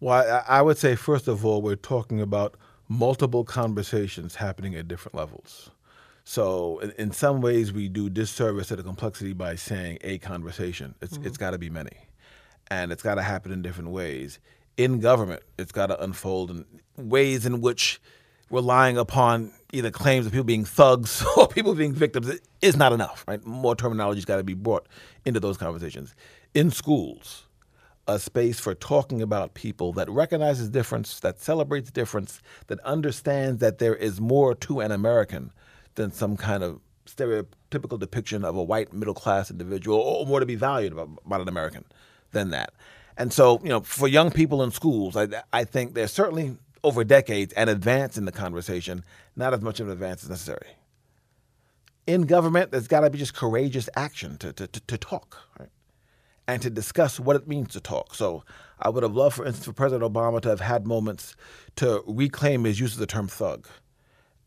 Well, 0.04 0.44
I, 0.46 0.58
I 0.58 0.60
would 0.60 0.76
say, 0.76 0.96
first 0.96 1.28
of 1.28 1.46
all, 1.46 1.62
we're 1.62 1.76
talking 1.76 2.20
about 2.20 2.58
multiple 2.90 3.42
conversations 3.42 4.34
happening 4.34 4.74
at 4.74 4.86
different 4.86 5.14
levels. 5.14 5.70
So, 6.24 6.78
in, 6.80 6.90
in 6.98 7.10
some 7.10 7.40
ways, 7.40 7.72
we 7.72 7.88
do 7.88 8.10
disservice 8.10 8.68
to 8.68 8.76
the 8.76 8.82
complexity 8.82 9.32
by 9.32 9.54
saying 9.54 9.96
a 10.02 10.18
conversation. 10.18 10.94
It's, 11.00 11.14
mm-hmm. 11.14 11.26
it's 11.26 11.38
got 11.38 11.52
to 11.52 11.58
be 11.58 11.70
many, 11.70 11.96
and 12.70 12.92
it's 12.92 13.02
got 13.02 13.14
to 13.14 13.22
happen 13.22 13.50
in 13.50 13.62
different 13.62 13.92
ways. 13.92 14.40
In 14.76 15.00
government, 15.00 15.42
it's 15.58 15.72
got 15.72 15.86
to 15.86 15.98
unfold 16.04 16.50
in 16.50 16.66
ways 16.98 17.46
in 17.46 17.62
which 17.62 17.98
relying 18.50 18.98
upon 18.98 19.54
either 19.72 19.90
claims 19.90 20.26
of 20.26 20.32
people 20.32 20.44
being 20.44 20.66
thugs 20.66 21.24
or 21.38 21.48
people 21.48 21.74
being 21.74 21.94
victims 21.94 22.30
is 22.60 22.76
not 22.76 22.92
enough, 22.92 23.24
right? 23.26 23.42
More 23.46 23.74
terminology's 23.74 24.26
got 24.26 24.36
to 24.36 24.44
be 24.44 24.52
brought 24.52 24.86
into 25.24 25.40
those 25.40 25.56
conversations. 25.56 26.14
In 26.52 26.70
schools, 26.70 27.46
a 28.06 28.18
space 28.18 28.60
for 28.60 28.74
talking 28.74 29.22
about 29.22 29.54
people 29.54 29.92
that 29.94 30.08
recognizes 30.10 30.68
difference, 30.68 31.20
that 31.20 31.40
celebrates 31.40 31.90
difference, 31.90 32.40
that 32.66 32.80
understands 32.80 33.60
that 33.60 33.78
there 33.78 33.94
is 33.94 34.20
more 34.20 34.54
to 34.54 34.80
an 34.80 34.92
American 34.92 35.52
than 35.94 36.12
some 36.12 36.36
kind 36.36 36.62
of 36.62 36.80
stereotypical 37.06 37.98
depiction 37.98 38.44
of 38.44 38.56
a 38.56 38.62
white 38.62 38.92
middle 38.92 39.14
class 39.14 39.50
individual, 39.50 39.98
or 39.98 40.26
more 40.26 40.40
to 40.40 40.46
be 40.46 40.54
valued 40.54 40.92
about, 40.92 41.08
about 41.24 41.40
an 41.40 41.48
American 41.48 41.84
than 42.32 42.50
that. 42.50 42.72
And 43.16 43.32
so, 43.32 43.60
you 43.62 43.68
know, 43.68 43.80
for 43.80 44.08
young 44.08 44.30
people 44.30 44.62
in 44.62 44.70
schools, 44.70 45.16
I, 45.16 45.28
I 45.52 45.64
think 45.64 45.94
there's 45.94 46.12
certainly 46.12 46.56
over 46.82 47.04
decades 47.04 47.52
an 47.54 47.68
advance 47.68 48.18
in 48.18 48.24
the 48.24 48.32
conversation, 48.32 49.04
not 49.36 49.54
as 49.54 49.60
much 49.60 49.80
of 49.80 49.86
an 49.86 49.92
advance 49.92 50.24
as 50.24 50.30
necessary 50.30 50.66
in 52.06 52.22
government, 52.22 52.70
there's 52.70 52.88
got 52.88 53.00
to 53.00 53.10
be 53.10 53.18
just 53.18 53.34
courageous 53.34 53.88
action 53.96 54.36
to, 54.38 54.52
to, 54.52 54.66
to, 54.66 54.80
to 54.80 54.98
talk, 54.98 55.38
right? 55.58 55.70
And 56.46 56.60
to 56.62 56.68
discuss 56.68 57.18
what 57.18 57.36
it 57.36 57.48
means 57.48 57.72
to 57.72 57.80
talk. 57.80 58.14
So 58.14 58.44
I 58.78 58.90
would 58.90 59.02
have 59.02 59.14
loved, 59.14 59.36
for 59.36 59.46
instance, 59.46 59.64
for 59.64 59.72
President 59.72 60.12
Obama 60.12 60.40
to 60.42 60.50
have 60.50 60.60
had 60.60 60.86
moments 60.86 61.36
to 61.76 62.02
reclaim 62.06 62.64
his 62.64 62.78
use 62.78 62.92
of 62.92 62.98
the 62.98 63.06
term 63.06 63.28
thug 63.28 63.66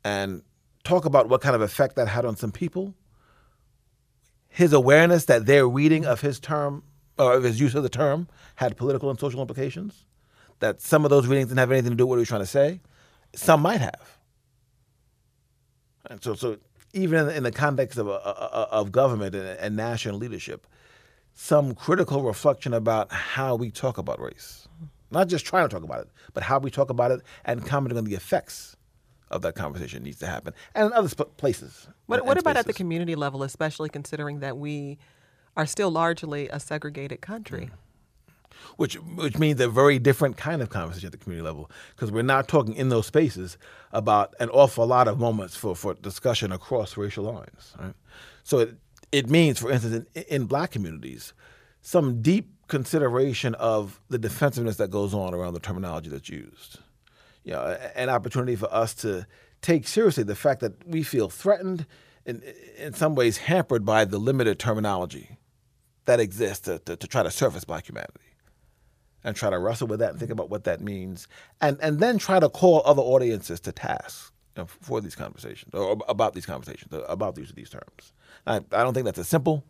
and 0.03 0.43
talk 0.83 1.05
about 1.05 1.27
what 1.27 1.41
kind 1.41 1.55
of 1.55 1.61
effect 1.61 1.95
that 1.95 2.07
had 2.07 2.23
on 2.23 2.35
some 2.35 2.51
people. 2.51 2.93
His 4.47 4.73
awareness 4.73 5.25
that 5.25 5.45
their 5.45 5.67
reading 5.67 6.05
of 6.05 6.21
his 6.21 6.39
term, 6.39 6.83
or 7.17 7.33
of 7.33 7.43
his 7.43 7.59
use 7.59 7.75
of 7.75 7.83
the 7.83 7.89
term, 7.89 8.27
had 8.55 8.77
political 8.77 9.09
and 9.09 9.19
social 9.19 9.41
implications. 9.41 10.05
That 10.59 10.81
some 10.81 11.03
of 11.03 11.09
those 11.09 11.27
readings 11.27 11.49
didn't 11.49 11.59
have 11.59 11.71
anything 11.71 11.91
to 11.91 11.97
do 11.97 12.05
with 12.05 12.11
what 12.11 12.15
he 12.17 12.21
was 12.21 12.29
trying 12.29 12.41
to 12.41 12.45
say. 12.47 12.81
Some 13.35 13.61
might 13.61 13.81
have. 13.81 14.17
And 16.09 16.23
so, 16.23 16.35
so 16.35 16.57
even 16.93 17.19
in 17.19 17.25
the, 17.27 17.35
in 17.37 17.43
the 17.43 17.51
context 17.51 17.97
of, 17.97 18.07
uh, 18.07 18.13
uh, 18.13 18.67
of 18.71 18.91
government 18.91 19.35
and, 19.35 19.45
and 19.45 19.75
national 19.75 20.17
leadership, 20.17 20.65
some 21.39 21.75
critical 21.75 22.23
reflection 22.23 22.73
about 22.73 23.11
how 23.11 23.55
we 23.55 23.69
talk 23.69 23.99
about 23.99 24.19
race. 24.19 24.67
Not 25.11 25.27
just 25.27 25.45
trying 25.45 25.69
to 25.69 25.73
talk 25.73 25.83
about 25.83 26.01
it, 26.01 26.07
but 26.33 26.41
how 26.41 26.57
we 26.57 26.71
talk 26.71 26.89
about 26.89 27.11
it 27.11 27.21
and 27.45 27.63
commenting 27.63 27.95
on 27.95 28.05
the 28.05 28.15
effects 28.15 28.75
of 29.29 29.43
that 29.43 29.53
conversation 29.53 30.01
needs 30.01 30.17
to 30.17 30.25
happen. 30.25 30.55
And 30.73 30.87
in 30.87 30.93
other 30.93 31.09
sp- 31.13 31.37
places. 31.37 31.87
What, 32.07 32.25
what 32.25 32.39
about 32.39 32.57
at 32.57 32.65
the 32.65 32.73
community 32.73 33.13
level, 33.13 33.43
especially 33.43 33.87
considering 33.87 34.39
that 34.39 34.57
we 34.57 34.97
are 35.55 35.67
still 35.67 35.91
largely 35.91 36.49
a 36.49 36.59
segregated 36.59 37.21
country? 37.21 37.65
Hmm. 37.65 38.63
which 38.77 38.95
which 38.95 39.37
means 39.37 39.61
a 39.61 39.69
very 39.69 39.99
different 39.99 40.37
kind 40.37 40.63
of 40.63 40.71
conversation 40.71 41.05
at 41.05 41.11
the 41.11 41.19
community 41.19 41.45
level 41.45 41.69
because 41.95 42.11
we're 42.11 42.23
not 42.23 42.47
talking 42.47 42.73
in 42.73 42.89
those 42.89 43.05
spaces 43.05 43.59
about 43.91 44.33
an 44.39 44.49
awful 44.49 44.87
lot 44.87 45.07
of 45.07 45.19
moments 45.19 45.55
for, 45.55 45.75
for 45.75 45.93
discussion 45.93 46.51
across 46.51 46.97
racial 46.97 47.25
lines. 47.25 47.75
Right? 47.79 47.93
So 48.43 48.59
it, 48.59 48.75
it 49.11 49.29
means, 49.29 49.59
for 49.59 49.71
instance, 49.71 50.05
in, 50.15 50.23
in 50.23 50.45
black 50.45 50.71
communities, 50.71 51.33
some 51.81 52.21
deep 52.21 52.49
consideration 52.67 53.55
of 53.55 54.01
the 54.09 54.17
defensiveness 54.17 54.77
that 54.77 54.91
goes 54.91 55.13
on 55.13 55.33
around 55.33 55.53
the 55.53 55.59
terminology 55.59 56.09
that's 56.09 56.29
used. 56.29 56.79
You 57.43 57.53
know, 57.53 57.77
an 57.95 58.09
opportunity 58.09 58.55
for 58.55 58.73
us 58.73 58.93
to 58.95 59.25
take 59.61 59.87
seriously 59.87 60.23
the 60.23 60.35
fact 60.35 60.59
that 60.59 60.85
we 60.85 61.03
feel 61.03 61.29
threatened, 61.29 61.85
and 62.25 62.43
in 62.77 62.93
some 62.93 63.15
ways 63.15 63.37
hampered 63.37 63.85
by 63.85 64.03
the 64.03 64.17
limited 64.17 64.59
terminology 64.59 65.37
that 66.05 66.19
exists 66.19 66.65
to, 66.65 66.79
to, 66.79 66.97
to 66.97 67.07
try 67.07 67.23
to 67.23 67.31
surface 67.31 67.63
black 67.63 67.87
humanity 67.87 68.19
and 69.23 69.35
try 69.35 69.49
to 69.49 69.57
wrestle 69.57 69.87
with 69.87 69.99
that 69.99 70.11
and 70.11 70.19
think 70.19 70.31
about 70.31 70.49
what 70.49 70.65
that 70.65 70.81
means, 70.81 71.27
and 71.61 71.77
and 71.81 71.99
then 71.99 72.17
try 72.17 72.39
to 72.39 72.49
call 72.49 72.81
other 72.85 73.01
audiences 73.01 73.59
to 73.61 73.71
task 73.71 74.33
for 74.65 75.01
these 75.01 75.15
conversations 75.15 75.73
or 75.73 75.97
about 76.07 76.33
these 76.33 76.45
conversations 76.45 76.93
uh, 76.93 77.03
about 77.03 77.35
these 77.35 77.51
these 77.53 77.69
terms. 77.69 78.13
I, 78.45 78.57
I 78.57 78.83
don't 78.83 78.93
think 78.93 79.05
that's 79.05 79.19
a 79.19 79.25
simple 79.25 79.63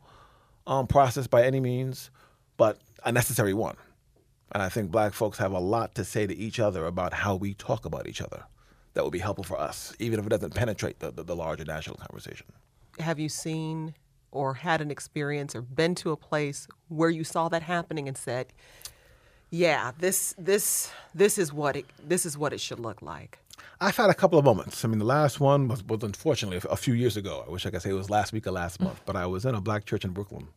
um, 0.66 0.88
process 0.88 1.28
by 1.28 1.44
any 1.44 1.60
means, 1.60 2.12
but 2.58 2.80
a 3.04 3.12
necessary 3.12 3.54
one. 3.54 3.76
And 4.52 4.64
I 4.64 4.70
think 4.70 4.92
black 4.92 5.14
folks 5.14 5.38
have 5.40 5.52
a 5.52 5.60
lot 5.60 5.96
to 5.96 6.06
say 6.06 6.26
to 6.26 6.36
each 6.36 6.60
other 6.60 6.86
about 6.86 7.14
how 7.14 7.36
we 7.36 7.54
talk 7.54 7.86
about 7.86 8.08
each 8.08 8.22
other. 8.22 8.44
That 8.94 9.04
would 9.04 9.14
be 9.14 9.20
helpful 9.20 9.44
for 9.44 9.60
us, 9.60 9.94
even 10.00 10.20
if 10.20 10.26
it 10.26 10.30
doesn't 10.30 10.56
penetrate 10.56 11.00
the, 11.00 11.12
the, 11.12 11.24
the 11.24 11.36
larger 11.36 11.66
national 11.66 11.98
conversation. 11.98 12.48
Have 13.00 13.20
you 13.20 13.30
seen 13.30 13.94
or 14.32 14.56
had 14.56 14.82
an 14.82 14.92
experience 14.92 15.56
or 15.56 15.62
been 15.62 15.96
to 15.96 16.12
a 16.12 16.18
place 16.18 16.68
where 16.88 17.10
you 17.10 17.24
saw 17.24 17.50
that 17.50 17.64
happening 17.64 18.08
and 18.08 18.18
said, 18.18 18.54
"Yeah, 19.50 19.92
this 20.00 20.34
this 20.38 20.92
this 21.14 21.38
is 21.38 21.54
what 21.54 21.76
it 21.76 21.86
this 22.04 22.26
is 22.26 22.38
what 22.38 22.54
it 22.54 22.60
should 22.60 22.80
look 22.80 23.02
like." 23.02 23.40
I've 23.80 23.96
had 23.96 24.10
a 24.10 24.14
couple 24.14 24.40
of 24.40 24.46
moments. 24.46 24.84
I 24.84 24.88
mean, 24.88 25.00
the 25.00 25.06
last 25.06 25.40
one 25.40 25.68
was, 25.68 25.84
was 25.84 26.04
unfortunately 26.04 26.60
a 26.70 26.76
few 26.76 26.94
years 26.94 27.16
ago. 27.18 27.44
I 27.48 27.52
wish 27.52 27.66
I 27.66 27.70
could 27.70 27.82
say 27.82 27.92
it 27.92 27.94
was 27.94 28.10
last 28.10 28.34
week 28.34 28.48
or 28.48 28.52
last 28.52 28.82
month, 28.82 29.02
but 29.06 29.16
I 29.16 29.26
was 29.28 29.46
in 29.46 29.56
a 29.56 29.62
black 29.62 29.86
church 29.86 30.04
in 30.04 30.12
Brooklyn 30.12 30.48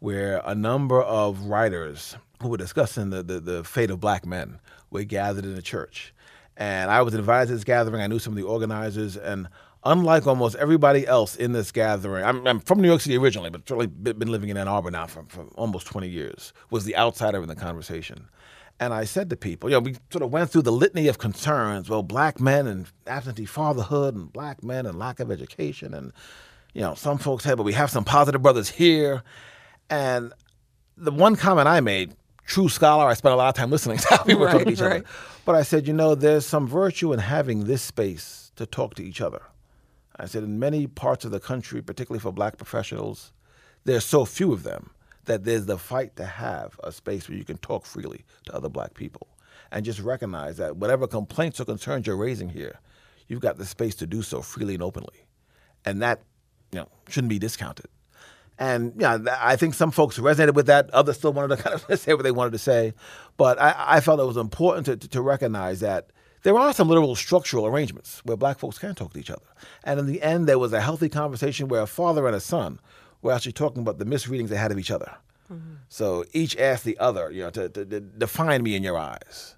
where 0.00 0.40
a 0.44 0.54
number 0.54 1.02
of 1.02 1.42
writers 1.42 2.16
who 2.42 2.48
were 2.48 2.56
discussing 2.56 3.10
the, 3.10 3.22
the, 3.22 3.38
the 3.38 3.64
fate 3.64 3.90
of 3.90 4.00
black 4.00 4.26
men 4.26 4.58
were 4.90 5.04
gathered 5.04 5.44
in 5.44 5.54
the 5.54 5.62
church. 5.62 6.12
And 6.56 6.90
I 6.90 7.02
was 7.02 7.14
invited 7.14 7.48
to 7.48 7.54
this 7.54 7.64
gathering. 7.64 8.02
I 8.02 8.06
knew 8.06 8.18
some 8.18 8.32
of 8.32 8.36
the 8.36 8.42
organizers. 8.42 9.16
And 9.16 9.48
unlike 9.84 10.26
almost 10.26 10.56
everybody 10.56 11.06
else 11.06 11.36
in 11.36 11.52
this 11.52 11.70
gathering, 11.70 12.24
I'm, 12.24 12.46
I'm 12.46 12.60
from 12.60 12.80
New 12.80 12.88
York 12.88 13.02
City 13.02 13.16
originally, 13.16 13.50
but 13.50 13.66
been 13.66 14.18
been 14.18 14.30
living 14.30 14.48
in 14.48 14.56
Ann 14.56 14.68
Arbor 14.68 14.90
now 14.90 15.06
for, 15.06 15.24
for 15.28 15.44
almost 15.54 15.86
20 15.86 16.08
years, 16.08 16.52
was 16.70 16.84
the 16.84 16.96
outsider 16.96 17.42
in 17.42 17.48
the 17.48 17.56
conversation. 17.56 18.28
And 18.80 18.94
I 18.94 19.04
said 19.04 19.28
to 19.30 19.36
people, 19.36 19.68
you 19.70 19.76
know, 19.76 19.80
we 19.80 19.94
sort 20.10 20.22
of 20.22 20.32
went 20.32 20.50
through 20.50 20.62
the 20.62 20.72
litany 20.72 21.06
of 21.06 21.18
concerns. 21.18 21.90
Well, 21.90 22.02
black 22.02 22.40
men 22.40 22.66
and 22.66 22.86
absentee 23.06 23.44
fatherhood, 23.44 24.14
and 24.16 24.32
black 24.32 24.64
men 24.64 24.86
and 24.86 24.98
lack 24.98 25.20
of 25.20 25.30
education, 25.30 25.92
and 25.94 26.12
you 26.72 26.80
know, 26.80 26.94
some 26.94 27.18
folks 27.18 27.44
said, 27.44 27.56
but 27.56 27.64
we 27.64 27.74
have 27.74 27.90
some 27.90 28.04
positive 28.04 28.42
brothers 28.42 28.70
here. 28.70 29.22
And 29.90 30.32
the 30.96 31.10
one 31.10 31.36
comment 31.36 31.68
I 31.68 31.80
made, 31.80 32.14
true 32.46 32.68
scholar, 32.68 33.06
I 33.06 33.14
spent 33.14 33.34
a 33.34 33.36
lot 33.36 33.48
of 33.48 33.54
time 33.54 33.70
listening 33.70 33.98
to 33.98 34.08
how 34.08 34.22
people 34.22 34.46
talk 34.46 34.54
Right, 34.54 34.66
to 34.66 34.72
each 34.72 34.80
right. 34.80 34.92
other. 35.02 35.04
But 35.44 35.56
I 35.56 35.62
said, 35.62 35.86
you 35.86 35.92
know, 35.92 36.14
there's 36.14 36.46
some 36.46 36.66
virtue 36.68 37.12
in 37.12 37.18
having 37.18 37.64
this 37.64 37.82
space 37.82 38.52
to 38.56 38.66
talk 38.66 38.94
to 38.94 39.02
each 39.04 39.20
other. 39.20 39.42
I 40.16 40.26
said, 40.26 40.42
in 40.44 40.58
many 40.58 40.86
parts 40.86 41.24
of 41.24 41.30
the 41.32 41.40
country, 41.40 41.82
particularly 41.82 42.20
for 42.20 42.32
black 42.32 42.56
professionals, 42.56 43.32
there's 43.84 44.04
so 44.04 44.24
few 44.24 44.52
of 44.52 44.62
them 44.62 44.90
that 45.30 45.44
there's 45.44 45.66
the 45.66 45.78
fight 45.78 46.16
to 46.16 46.26
have 46.26 46.78
a 46.82 46.90
space 46.90 47.28
where 47.28 47.38
you 47.38 47.44
can 47.44 47.56
talk 47.58 47.86
freely 47.86 48.24
to 48.46 48.54
other 48.54 48.68
black 48.68 48.94
people 48.94 49.28
and 49.70 49.84
just 49.84 50.00
recognize 50.00 50.56
that 50.56 50.76
whatever 50.76 51.06
complaints 51.06 51.60
or 51.60 51.64
concerns 51.64 52.04
you're 52.04 52.16
raising 52.16 52.48
here, 52.48 52.80
you've 53.28 53.40
got 53.40 53.56
the 53.56 53.64
space 53.64 53.94
to 53.94 54.08
do 54.08 54.22
so 54.22 54.42
freely 54.42 54.74
and 54.74 54.82
openly. 54.82 55.24
And 55.84 56.02
that, 56.02 56.22
you 56.72 56.80
know, 56.80 56.88
shouldn't 57.08 57.28
be 57.28 57.38
discounted. 57.38 57.86
And 58.58 58.92
yeah, 58.96 59.18
I 59.40 59.54
think 59.54 59.74
some 59.74 59.92
folks 59.92 60.18
resonated 60.18 60.54
with 60.54 60.66
that. 60.66 60.90
Others 60.90 61.18
still 61.18 61.32
wanted 61.32 61.56
to 61.56 61.62
kind 61.62 61.80
of 61.80 62.00
say 62.00 62.12
what 62.12 62.24
they 62.24 62.32
wanted 62.32 62.50
to 62.52 62.58
say. 62.58 62.92
But 63.36 63.60
I, 63.60 63.74
I 63.78 64.00
felt 64.00 64.18
it 64.18 64.24
was 64.24 64.36
important 64.36 64.86
to, 64.86 64.96
to, 64.96 65.08
to 65.10 65.22
recognize 65.22 65.78
that 65.78 66.10
there 66.42 66.58
are 66.58 66.72
some 66.72 66.88
literal 66.88 67.14
structural 67.14 67.66
arrangements 67.66 68.20
where 68.24 68.36
black 68.36 68.58
folks 68.58 68.78
can 68.78 68.96
talk 68.96 69.12
to 69.12 69.20
each 69.20 69.30
other. 69.30 69.46
And 69.84 70.00
in 70.00 70.06
the 70.06 70.22
end, 70.22 70.48
there 70.48 70.58
was 70.58 70.72
a 70.72 70.80
healthy 70.80 71.08
conversation 71.08 71.68
where 71.68 71.82
a 71.82 71.86
father 71.86 72.26
and 72.26 72.34
a 72.34 72.40
son 72.40 72.80
were 73.22 73.32
actually 73.32 73.52
talking 73.52 73.82
about 73.82 73.98
the 73.98 74.04
misreadings 74.04 74.50
they 74.50 74.56
had 74.56 74.72
of 74.72 74.78
each 74.78 74.90
other. 74.90 75.12
Mm-hmm. 75.52 75.74
So 75.88 76.24
each 76.32 76.56
asked 76.56 76.84
the 76.84 76.98
other, 76.98 77.30
you 77.30 77.42
know, 77.42 77.50
to, 77.50 77.68
to, 77.68 77.84
to 77.84 78.00
define 78.00 78.62
me 78.62 78.76
in 78.76 78.82
your 78.82 78.98
eyes. 78.98 79.56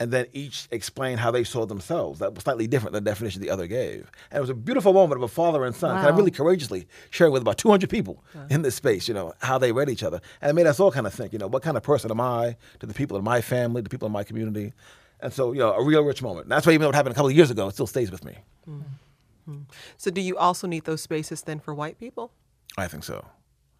and 0.00 0.10
then 0.10 0.26
each 0.32 0.66
explained 0.70 1.20
how 1.20 1.30
they 1.30 1.44
saw 1.44 1.66
themselves. 1.66 2.20
That 2.20 2.34
was 2.34 2.44
slightly 2.44 2.66
different 2.66 2.94
than 2.94 3.04
the 3.04 3.10
definition 3.10 3.42
the 3.42 3.50
other 3.50 3.66
gave. 3.66 4.10
And 4.30 4.38
it 4.38 4.40
was 4.40 4.48
a 4.48 4.54
beautiful 4.54 4.94
moment 4.94 5.18
of 5.18 5.22
a 5.22 5.28
father 5.28 5.62
and 5.66 5.76
son, 5.76 5.94
kind 5.96 6.08
of 6.08 6.16
really 6.16 6.30
courageously 6.30 6.88
sharing 7.10 7.34
with 7.34 7.42
about 7.42 7.58
200 7.58 7.90
people 7.90 8.24
in 8.48 8.62
this 8.62 8.74
space, 8.74 9.06
you 9.06 9.14
know, 9.14 9.34
how 9.42 9.58
they 9.58 9.72
read 9.72 9.90
each 9.90 10.02
other. 10.02 10.20
And 10.40 10.48
it 10.48 10.54
made 10.54 10.66
us 10.66 10.80
all 10.80 10.90
kind 10.90 11.06
of 11.06 11.12
think, 11.12 11.34
you 11.34 11.38
know, 11.38 11.48
what 11.48 11.62
kind 11.62 11.76
of 11.76 11.82
person 11.82 12.10
am 12.10 12.20
I 12.20 12.56
to 12.80 12.86
the 12.86 12.94
people 12.94 13.18
in 13.18 13.24
my 13.24 13.42
family, 13.42 13.82
the 13.82 13.90
people 13.90 14.06
in 14.06 14.12
my 14.12 14.24
community? 14.24 14.72
And 15.20 15.34
so, 15.34 15.52
you 15.52 15.58
know, 15.58 15.74
a 15.74 15.84
real 15.84 16.02
rich 16.02 16.22
moment. 16.22 16.46
And 16.46 16.52
that's 16.52 16.66
why 16.66 16.72
even 16.72 16.84
though 16.84 16.88
it 16.88 16.94
happened 16.94 17.12
a 17.12 17.16
couple 17.16 17.28
of 17.28 17.36
years 17.36 17.50
ago, 17.50 17.68
it 17.68 17.74
still 17.74 17.86
stays 17.86 18.10
with 18.10 18.24
me. 18.24 18.38
Mm-hmm. 18.66 19.62
So, 19.98 20.10
do 20.10 20.20
you 20.22 20.38
also 20.38 20.66
need 20.66 20.84
those 20.84 21.02
spaces 21.02 21.42
then 21.42 21.60
for 21.60 21.74
white 21.74 21.98
people? 21.98 22.32
I 22.76 22.88
think 22.88 23.04
so. 23.04 23.24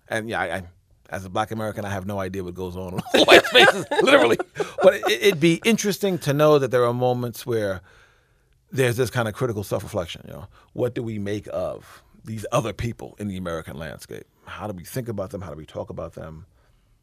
And 0.09 0.29
yeah, 0.29 0.41
I, 0.41 0.57
I 0.57 0.63
as 1.11 1.25
a 1.25 1.29
black 1.29 1.51
American, 1.51 1.85
I 1.85 1.91
have 1.91 2.07
no 2.07 2.21
idea 2.21 2.45
what 2.45 2.55
goes 2.55 2.77
on 2.77 2.95
in 3.15 3.21
white 3.25 3.45
spaces, 3.47 3.85
literally. 4.03 4.39
But 4.83 4.95
it, 4.95 5.23
it'd 5.23 5.41
be 5.41 5.61
interesting 5.65 6.19
to 6.19 6.33
know 6.33 6.59
that 6.59 6.71
there 6.71 6.85
are 6.85 6.95
moments 6.95 7.45
where 7.45 7.81
there's 8.71 8.97
this 8.97 9.11
kind 9.11 9.27
of 9.27 9.35
critical 9.35 9.65
self-reflection. 9.65 10.23
You 10.27 10.33
know, 10.35 10.47
what 10.73 10.95
do 10.95 11.03
we 11.03 11.19
make 11.19 11.49
of 11.53 12.03
these 12.25 12.47
other 12.53 12.73
people 12.73 13.17
in 13.19 13.29
the 13.29 13.37
American 13.37 13.77
landscape? 13.77 14.25
How 14.47 14.67
do 14.67 14.73
we 14.73 14.85
think 14.85 15.09
about 15.09 15.31
them? 15.31 15.41
How 15.41 15.51
do 15.51 15.57
we 15.57 15.67
talk 15.67 15.91
about 15.91 16.15
them? 16.15 16.47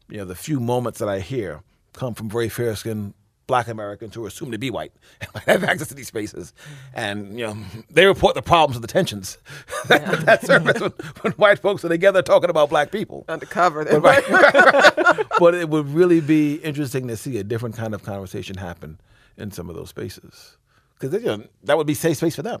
You 0.08 0.18
know, 0.18 0.24
the 0.24 0.34
few 0.34 0.58
moments 0.58 0.98
that 1.00 1.08
I 1.08 1.20
hear 1.20 1.62
come 1.92 2.14
from 2.14 2.30
very 2.30 2.48
fair-skinned 2.48 3.12
black 3.48 3.66
Americans 3.66 4.14
who 4.14 4.24
are 4.24 4.28
assumed 4.28 4.52
to 4.52 4.58
be 4.58 4.70
white 4.70 4.92
and 5.34 5.42
have 5.44 5.64
access 5.64 5.88
to 5.88 5.94
these 5.94 6.06
spaces. 6.06 6.52
And, 6.94 7.36
you 7.36 7.44
know, 7.44 7.56
they 7.90 8.06
report 8.06 8.36
the 8.36 8.42
problems 8.42 8.76
and 8.76 8.84
the 8.84 8.88
tensions 8.88 9.38
that, 9.88 10.24
that 10.26 10.46
surface 10.46 10.80
when, 10.80 10.92
when 11.22 11.32
white 11.32 11.58
folks 11.58 11.84
are 11.84 11.88
together 11.88 12.22
talking 12.22 12.50
about 12.50 12.68
black 12.68 12.92
people. 12.92 13.24
Undercover. 13.28 13.84
Then. 13.84 14.00
but 15.40 15.54
it 15.54 15.68
would 15.68 15.88
really 15.88 16.20
be 16.20 16.56
interesting 16.56 17.08
to 17.08 17.16
see 17.16 17.38
a 17.38 17.42
different 17.42 17.76
kind 17.76 17.94
of 17.94 18.04
conversation 18.04 18.56
happen 18.56 19.00
in 19.36 19.50
some 19.50 19.68
of 19.68 19.74
those 19.74 19.88
spaces. 19.88 20.56
Because 20.98 21.20
you 21.20 21.26
know, 21.28 21.44
that 21.64 21.76
would 21.76 21.86
be 21.86 21.94
safe 21.94 22.18
space 22.18 22.36
for 22.36 22.42
them. 22.42 22.60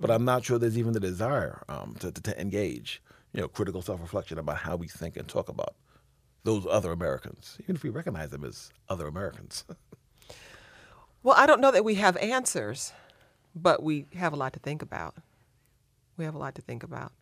But 0.00 0.10
I'm 0.10 0.24
not 0.24 0.44
sure 0.44 0.58
there's 0.58 0.76
even 0.76 0.92
the 0.92 1.00
desire 1.00 1.62
um, 1.68 1.96
to, 2.00 2.10
to, 2.10 2.20
to 2.20 2.40
engage, 2.40 3.00
you 3.32 3.40
know, 3.40 3.48
critical 3.48 3.80
self-reflection 3.80 4.38
about 4.38 4.58
how 4.58 4.76
we 4.76 4.88
think 4.88 5.16
and 5.16 5.28
talk 5.28 5.48
about 5.48 5.74
those 6.44 6.66
other 6.70 6.92
Americans, 6.92 7.58
even 7.62 7.76
if 7.76 7.82
we 7.82 7.90
recognize 7.90 8.30
them 8.30 8.44
as 8.44 8.70
other 8.88 9.06
Americans. 9.06 9.64
Well, 11.24 11.34
I 11.38 11.46
don't 11.46 11.62
know 11.62 11.70
that 11.70 11.86
we 11.86 11.94
have 11.94 12.18
answers, 12.18 12.92
but 13.54 13.82
we 13.82 14.04
have 14.14 14.34
a 14.34 14.36
lot 14.36 14.52
to 14.52 14.58
think 14.58 14.82
about. 14.82 15.14
We 16.18 16.26
have 16.26 16.34
a 16.34 16.38
lot 16.38 16.54
to 16.56 16.60
think 16.60 16.82
about. 16.82 17.12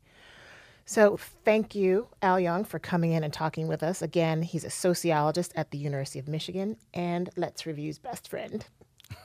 So, 0.85 1.17
thank 1.45 1.77
you, 1.77 2.09
Al 2.21 2.41
Young, 2.41 2.65
for 2.65 2.81
coming 2.81 3.13
in 3.13 3.23
and 3.23 3.33
talking 3.33 3.69
with 3.69 3.81
us. 3.81 4.03
Again, 4.03 4.43
he's 4.43 4.65
a 4.65 4.71
sociologist 4.71 5.53
at 5.55 5.71
the 5.71 5.79
University 5.79 6.19
of 6.19 6.27
Michigan 6.27 6.79
and 6.93 7.31
Let's 7.37 7.65
Review's 7.65 8.01
best 8.01 8.29
friend. 8.29 8.67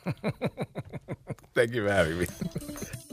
Thank 1.56 1.74
you 1.74 1.88
for 1.88 1.92
having 1.92 2.20
me. 2.20 2.28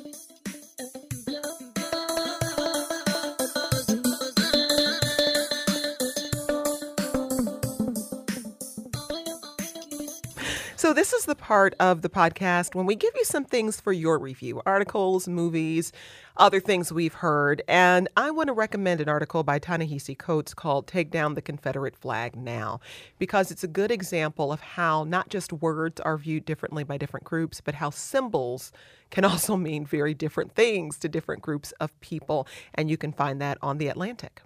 So, 10.85 10.93
this 10.93 11.15
is 11.15 11.25
the 11.25 11.35
part 11.35 11.73
of 11.81 12.03
the 12.03 12.11
podcast 12.11 12.75
when 12.75 12.85
we 12.85 12.95
give 12.95 13.15
you 13.17 13.25
some 13.25 13.47
things 13.47 13.81
for 13.81 13.91
your 13.91 14.19
review 14.19 14.61
articles, 14.67 15.27
movies, 15.27 15.93
other 16.37 16.61
things 16.61 16.93
we've 16.93 17.15
heard. 17.15 17.63
And 17.67 18.07
I 18.19 18.31
want 18.31 18.49
to 18.49 18.53
recommend 18.53 19.01
an 19.01 19.09
article 19.09 19.43
by 19.45 19.59
Ta-Nehisi 19.59 20.19
Coates 20.19 20.53
called 20.53 20.87
Take 20.87 21.11
Down 21.11 21.37
the 21.37 21.41
Confederate 21.41 21.97
Flag 21.97 22.37
Now, 22.37 22.81
because 23.19 23.51
it's 23.51 23.65
a 23.65 23.67
good 23.67 23.91
example 23.91 24.53
of 24.53 24.61
how 24.61 25.05
not 25.05 25.31
just 25.31 25.55
words 25.55 26.03
are 26.03 26.19
viewed 26.19 26.45
differently 26.45 26.85
by 26.85 26.99
different 26.99 27.25
groups, 27.25 27.63
but 27.63 27.77
how 27.77 27.89
symbols 27.89 28.71
can 29.11 29.25
also 29.25 29.57
mean 29.57 29.87
very 29.87 30.13
different 30.13 30.55
things 30.55 30.99
to 30.99 31.09
different 31.09 31.41
groups 31.41 31.73
of 31.81 31.99
people. 32.03 32.47
And 32.75 32.91
you 32.91 32.99
can 32.99 33.15
find 33.15 33.41
that 33.41 33.57
on 33.63 33.79
The 33.79 33.89
Atlantic. 33.89 34.43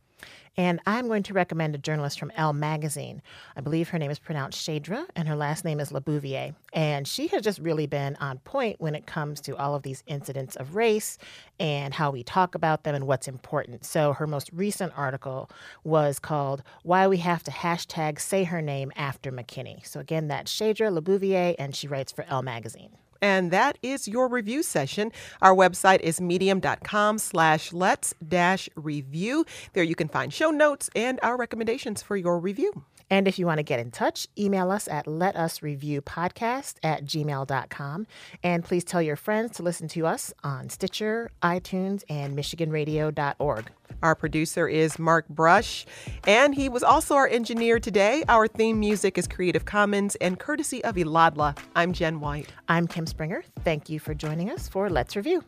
And 0.57 0.81
I'm 0.87 1.07
going 1.07 1.23
to 1.23 1.33
recommend 1.33 1.77
a 1.77 1.79
journalist 1.79 2.19
from 2.19 2.33
Elle 2.37 2.53
magazine. 2.53 3.23
I 3.57 3.61
believe 3.61 3.91
her 3.91 3.99
name 3.99 4.11
is 4.11 4.19
pronounced 4.19 4.59
Shadra, 4.59 5.07
and 5.15 5.29
her 5.29 5.37
last 5.37 5.65
name 5.65 5.79
is 5.79 5.93
LaBouvier. 5.93 6.55
And 6.73 7.07
she 7.07 7.29
has 7.29 7.43
just 7.43 7.61
really 7.61 7.87
been 7.87 8.17
on 8.17 8.39
point 8.41 8.81
when 8.81 8.97
it 8.97 9.07
comes 9.07 9.41
to 9.43 9.57
all 9.57 9.77
of 9.77 9.85
these 9.85 10.03
incidents 10.09 10.57
of 10.57 10.75
race 10.75 11.17
and 11.61 11.95
how 11.95 12.11
we 12.11 12.25
talk 12.25 12.57
about 12.57 12.83
them 12.83 12.97
and 12.97 13.07
what's 13.07 13.29
important. 13.29 13.85
So 13.85 14.13
her 14.15 14.27
most 14.27 14.51
recent 14.53 14.93
article 14.97 15.49
was 15.85 16.19
called 16.19 16.65
Why 16.83 17.07
We 17.07 17.19
Have 17.19 17.45
to 17.45 17.53
Hashtag 17.53 18.19
Say 18.19 18.43
Her 18.43 18.61
Name 18.61 18.91
After 18.97 19.31
McKinney. 19.31 19.87
So 19.87 20.01
again, 20.01 20.27
that's 20.27 20.53
Shadra 20.53 20.93
LaBouvier, 20.99 21.55
and 21.57 21.77
she 21.77 21.87
writes 21.87 22.11
for 22.11 22.25
Elle 22.29 22.43
magazine. 22.43 22.97
And 23.21 23.51
that 23.51 23.79
is 23.83 24.09
your 24.09 24.29
review 24.29 24.63
session. 24.63 25.13
Our 25.43 25.55
website 25.55 26.01
is 26.01 26.21
medium.com 26.21 27.19
slash 27.19 27.73
let's 27.73 28.15
dash 28.27 28.69
review. 28.77 29.45
There 29.73 29.85
you 29.85 29.95
can 29.95 30.09
find 30.09 30.33
show 30.33 30.51
notes 30.51 30.91
and 30.95 31.19
our 31.23 31.37
recommendations 31.37 32.03
for 32.03 32.17
your 32.17 32.39
review. 32.39 32.85
And 33.11 33.27
if 33.27 33.39
you 33.39 33.47
want 33.47 33.59
to 33.59 33.63
get 33.63 33.81
in 33.81 33.91
touch, 33.91 34.27
email 34.39 34.71
us 34.71 34.89
at 34.89 35.07
letusreviewpodcast 35.07 36.75
at 36.83 37.05
gmail.com. 37.05 38.07
And 38.43 38.65
please 38.65 38.85
tell 38.85 39.03
your 39.03 39.17
friends 39.17 39.57
to 39.57 39.63
listen 39.63 39.89
to 39.89 40.07
us 40.07 40.33
on 40.45 40.69
Stitcher, 40.69 41.31
iTunes, 41.43 42.05
and 42.09 42.37
MichiganRadio.org. 42.37 43.71
Our 44.03 44.15
producer 44.15 44.69
is 44.69 44.99
Mark 44.99 45.29
Brush, 45.29 45.85
and 46.27 46.55
he 46.55 46.69
was 46.69 46.85
also 46.85 47.17
our 47.17 47.27
engineer 47.27 47.81
today. 47.81 48.23
Our 48.29 48.47
theme 48.47 48.79
music 48.79 49.19
is 49.19 49.27
Creative 49.27 49.65
Commons 49.65 50.15
and 50.17 50.39
courtesy 50.39 50.85
of 50.85 50.95
Eladla. 50.95 51.59
I'm 51.75 51.93
Jen 51.93 52.21
White. 52.21 52.53
I'm 52.69 52.87
Kim 52.87 53.07
Springer. 53.07 53.43
Thank 53.65 53.89
you 53.89 53.99
for 53.99 54.15
joining 54.15 54.51
us 54.51 54.69
for 54.69 54.89
Let's 54.89 55.17
Review. 55.17 55.43